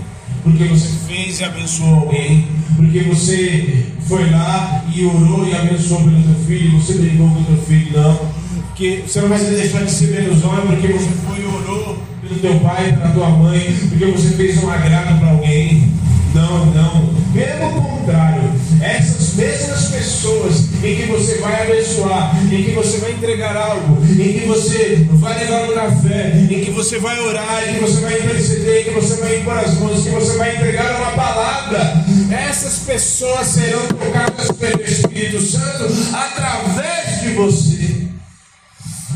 [0.44, 6.22] porque você fez e abençoou alguém, porque você foi lá e orou e abençoou pelo
[6.22, 8.44] teu filho, você brigou com o teu filho, não.
[8.68, 12.40] Porque você não vai deixar de ser menos homem porque você foi e orou pelo
[12.40, 15.92] teu pai, pela tua mãe, porque você fez um agrado para alguém.
[16.34, 17.13] Não, não.
[17.34, 18.44] Pelo contrário,
[18.80, 24.40] essas mesmas pessoas em que você vai abençoar, em que você vai entregar algo, em
[24.40, 28.20] que você vai levar um café, em que você vai orar, em que você vai
[28.20, 32.06] interceder, em que você vai impor as mãos, em que você vai entregar uma palavra,
[32.30, 38.08] essas pessoas serão tocadas pelo Espírito Santo através de você.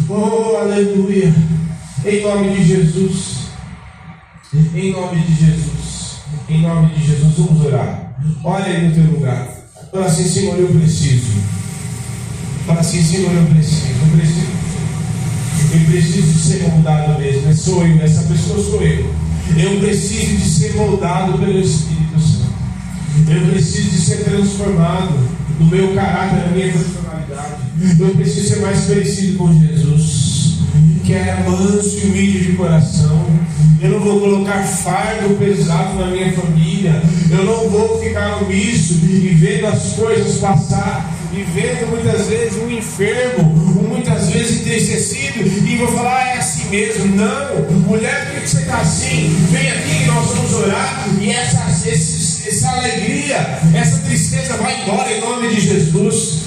[0.09, 1.36] Oh, aleluia.
[2.03, 3.38] Em nome de Jesus.
[4.74, 5.86] Em nome de Jesus.
[6.49, 7.33] Em nome de Jesus.
[7.37, 8.15] Vamos orar.
[8.43, 9.47] Olha aí no teu lugar.
[9.91, 11.31] Fala assim, Senhor, eu preciso.
[12.65, 13.87] Fala assim, Senhor, eu preciso.
[13.87, 14.57] Eu preciso.
[15.73, 17.49] Eu preciso de ser moldado mesmo.
[17.49, 19.13] É sou eu, essa pessoa sou eu.
[19.57, 22.53] Eu preciso de ser moldado pelo Espírito Santo.
[23.29, 25.13] Eu preciso de ser transformado
[25.59, 27.61] no meu caráter, na minha personalidade.
[27.99, 30.26] Eu preciso ser mais parecido com Jesus
[31.08, 33.26] que é manso e humilde de coração.
[33.82, 37.01] Eu não vou colocar fardo pesado na minha família.
[37.32, 41.10] Eu não vou ficar omisso e vendo as coisas passar.
[41.32, 43.43] E vendo muitas vezes um enfermo,
[43.88, 47.16] muitas vezes entristecido, e vou falar, ah, é assim mesmo.
[47.16, 49.34] Não, mulher, por que você está assim?
[49.49, 55.55] Vem aqui, nós vamos orar, e essa, essa alegria, essa tristeza vai embora em nome
[55.55, 56.39] de Jesus.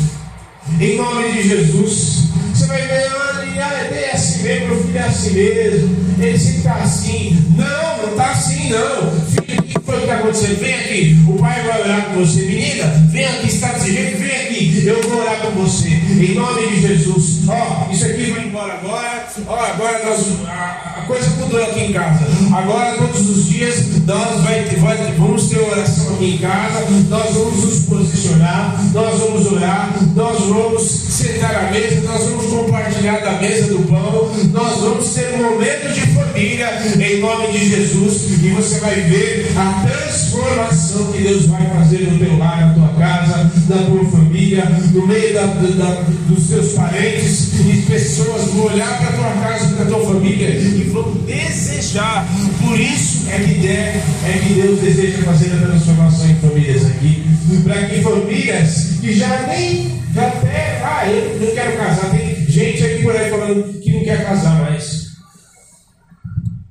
[0.79, 2.20] Em nome de Jesus.
[2.61, 3.43] Você vai ver, ah,
[3.87, 7.55] ele é assim mesmo, meu filho é assim mesmo, ele sempre está assim.
[7.57, 9.21] Não, não está assim não.
[9.31, 10.61] Filho, o que foi que está acontecendo?
[10.61, 12.43] Vem aqui, o pai vai orar com você.
[12.43, 15.89] Menina, vem aqui, está desse jeito, vem aqui, eu vou orar com você.
[15.89, 17.49] Em nome de Jesus.
[17.49, 19.27] Ó, oh, isso aqui vai embora agora.
[19.47, 22.25] Ó, oh, agora nós, a, a, coisa mudou aqui em casa.
[22.57, 27.65] Agora, todos os dias, nós vai, vai, vamos ter oração aqui em casa, nós vamos
[27.65, 33.75] nos posicionar, nós vamos orar, nós vamos sentar à mesa, nós vamos compartilhar da mesa
[33.75, 34.31] do pão,
[34.61, 36.69] nós vamos ter um momento de família
[37.01, 42.19] em nome de Jesus e você vai ver a transformação que Deus vai fazer no
[42.19, 47.59] teu lar, na tua casa, na tua família, no meio da, da, dos teus parentes
[47.59, 52.29] e pessoas vão olhar para a tua casa, para a tua família e vão desejar.
[52.63, 57.25] Por isso é que, der, é que Deus deseja fazer a transformação em famílias aqui,
[57.65, 62.11] para que famílias que já nem já até, ah, eu não quero casar.
[62.11, 65.11] Tem gente aí por aí falando não quer casar mais.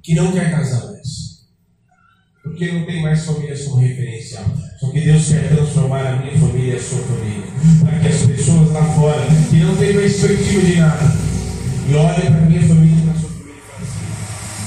[0.02, 1.10] Que não quer casar mais.
[2.44, 4.46] Porque não tem mais famílias como referencial.
[4.80, 7.44] Só que Deus quer transformar a minha família e a sua família.
[7.82, 11.14] Para que as pessoas lá fora, que não têm perspectiva de nada,
[11.88, 13.54] e olhem para a minha família e para a sua família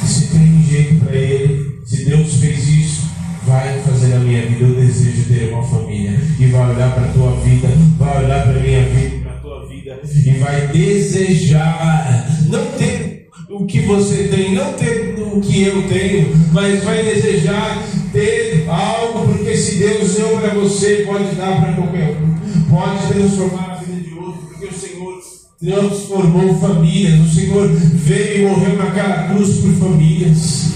[0.02, 3.10] e se tem jeito para ele, se Deus fez isso,
[3.46, 4.64] vai fazer na minha vida.
[4.64, 6.20] Eu desejo ter uma família.
[6.38, 9.40] E vai olhar para a tua vida, vai olhar para a minha vida, para a
[9.40, 15.62] tua vida, e vai desejar não ter o que você tem, não ter o que
[15.62, 17.82] eu tenho, mas vai desejar
[18.12, 23.72] ter algo, porque se Deus deu para você, pode dar para qualquer um, pode transformar
[23.72, 25.18] a vida de outro, porque o Senhor
[25.59, 30.72] transformou famílias, o Senhor veio e morreu naquela cruz por famílias,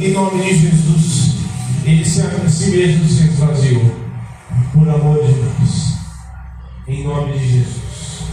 [0.00, 1.34] em nome de Jesus.
[1.84, 3.94] Ele se, a si mesmo se esvaziou
[4.72, 5.94] por amor de nós.
[6.88, 8.24] Em nome de Jesus.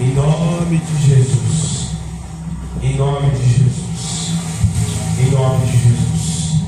[0.00, 1.79] Em nome de Jesus.
[2.82, 4.30] Em nome de Jesus.
[5.20, 6.62] Em nome de Jesus.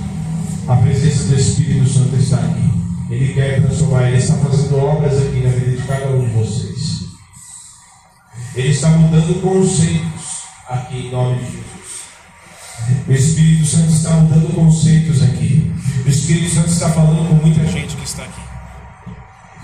[0.69, 2.71] A presença do Espírito Santo está aqui.
[3.11, 7.07] Ele quer transformar, Ele está fazendo obras aqui na vida de cada um de vocês.
[8.55, 11.63] Ele está mudando conceitos aqui em nome de Jesus.
[13.09, 15.73] O Espírito Santo está mudando conceitos aqui.
[16.05, 18.43] O Espírito Santo está falando com muita gente que está aqui.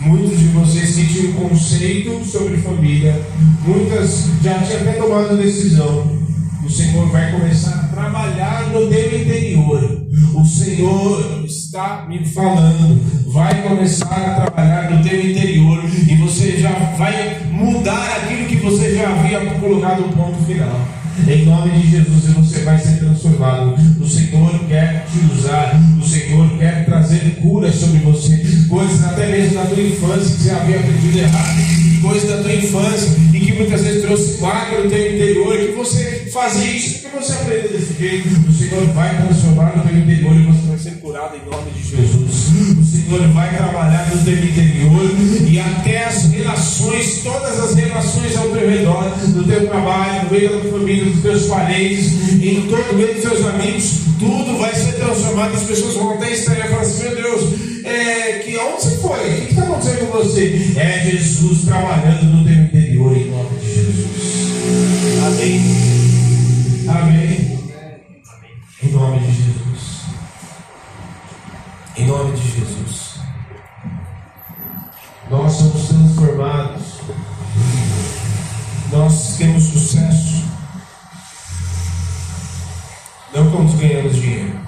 [0.01, 3.20] Muitos de vocês que tinham conceito sobre família,
[3.66, 6.28] muitas já tinham até tomado decisão.
[6.68, 10.06] O Senhor vai começar a trabalhar no teu interior.
[10.34, 13.00] O Senhor está me falando,
[13.32, 18.96] vai começar a trabalhar no teu interior e você já vai mudar aquilo que você
[18.96, 20.78] já havia colocado no ponto final.
[21.26, 23.74] Em nome de Jesus, você vai ser transformado.
[23.98, 25.72] O Senhor quer te usar.
[25.98, 28.44] O Senhor quer trazer cura sobre você.
[28.68, 31.88] Coisas até mesmo da tua infância que você havia aprendido errado.
[32.01, 35.61] Coisas da tua infância e que muitas vezes trouxe marca no teu interior.
[35.61, 38.28] E que você fazia isso porque você aprendeu desse jeito.
[38.49, 41.82] O Senhor vai transformar no teu interior e você vai ser curado em nome de
[41.82, 42.49] Jesus.
[42.78, 45.11] O Senhor vai trabalhar no teu interior
[45.51, 50.53] e até as relações, todas as relações ao teu redor, no teu trabalho, no meio
[50.53, 54.92] da tua família, dos teus parentes, em todo meio dos teus amigos, tudo vai ser
[54.92, 55.55] transformado.
[55.55, 59.18] As pessoas vão até estranhar e falar assim: Meu Deus, é, que onde você foi?
[59.18, 60.74] O que está acontecendo com você?
[60.76, 64.09] É Jesus trabalhando no teu interior em nome de Jesus.
[65.26, 65.89] Amém.
[66.89, 67.59] Amém.
[68.82, 70.03] Em nome de Jesus.
[71.97, 73.18] Em nome de Jesus.
[75.30, 77.01] Nós somos transformados.
[78.91, 80.45] Nós temos sucesso.
[83.34, 84.67] Não quando ganhamos dinheiro.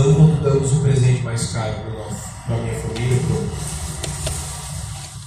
[0.00, 1.74] Não damos um presente mais caro
[2.46, 3.18] para a minha família.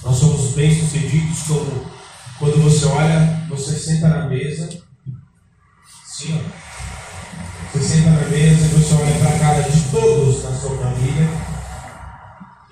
[0.02, 1.86] Nós somos bem-sucedidos quando,
[2.40, 4.68] quando você olha, você senta na mesa,
[6.04, 7.78] sim, ó.
[7.78, 11.28] Você senta na mesa e você olha para a cara de todos na sua família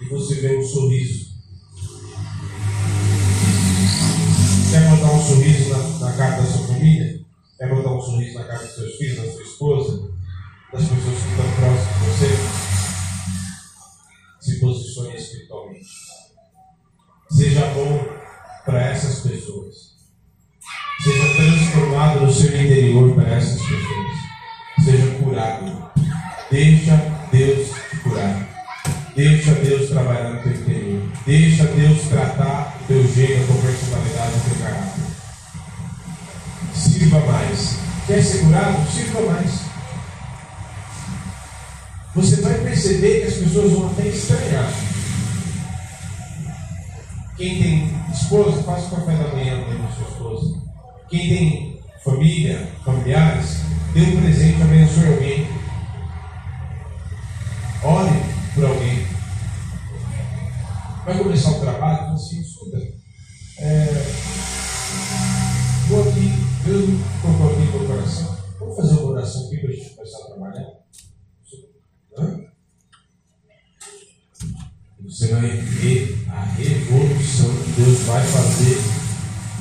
[0.00, 1.30] e você vê um sorriso.
[4.72, 7.20] Quer botar um sorriso na, na cara da sua família?
[7.56, 10.11] Quer botar um sorriso na cara dos seus filhos, da sua esposa?
[10.72, 12.30] Das pessoas que estão próximas de você,
[14.40, 15.86] se posicione espiritualmente.
[17.30, 18.08] Seja bom
[18.64, 19.92] para essas pessoas.
[21.02, 24.16] Seja transformado no seu interior para essas pessoas.
[24.82, 25.90] Seja curado.
[26.50, 26.96] Deixa
[27.30, 28.48] Deus te curar.
[29.14, 31.02] Deixa Deus trabalhar no teu interior.
[31.26, 35.02] Deixa Deus tratar o teu jeito, a tua personalidade, o teu caráter.
[36.74, 37.78] Sirva mais.
[38.06, 38.90] Quer ser curado?
[38.90, 39.71] Sirva mais
[42.14, 44.70] você vai perceber que as pessoas vão até estranhar.
[47.36, 50.62] Quem tem esposa, faça o café da manhã com sua esposa.
[51.08, 53.60] Quem tem família, familiares,
[53.94, 55.48] dê um presente, abençoe alguém.
[57.82, 58.10] Ore
[58.54, 59.06] por alguém.
[61.04, 62.76] Vai começar o trabalho, assim, escuta.
[63.58, 63.84] É,
[66.00, 66.32] aqui,
[66.64, 68.38] Deus colocou aqui no coração.
[68.58, 70.82] Vamos fazer uma oração aqui para a gente começar a trabalhar?
[75.22, 78.82] Você vai ver a revolução que Deus vai fazer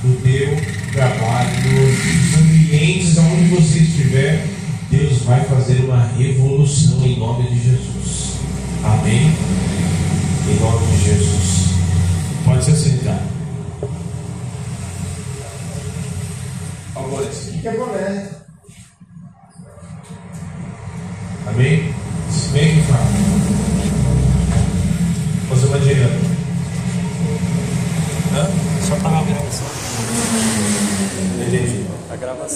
[0.03, 0.57] no teu
[0.91, 4.47] trabalho, nos ambientes onde você estiver.
[4.89, 8.37] Deus vai fazer uma revolução em nome de Jesus.
[8.83, 9.31] Amém?
[10.49, 11.75] Em nome de Jesus.
[12.43, 13.21] Pode se sentar.
[16.95, 18.29] Agora, aqui que é boné.
[21.45, 21.93] Amém?
[22.51, 23.50] Vem que fala.
[25.51, 26.09] Fazer uma direita.
[28.33, 28.47] Hã?
[28.87, 29.67] Só para a gravação.
[31.35, 31.85] Entendi.
[32.09, 32.47] A gravação.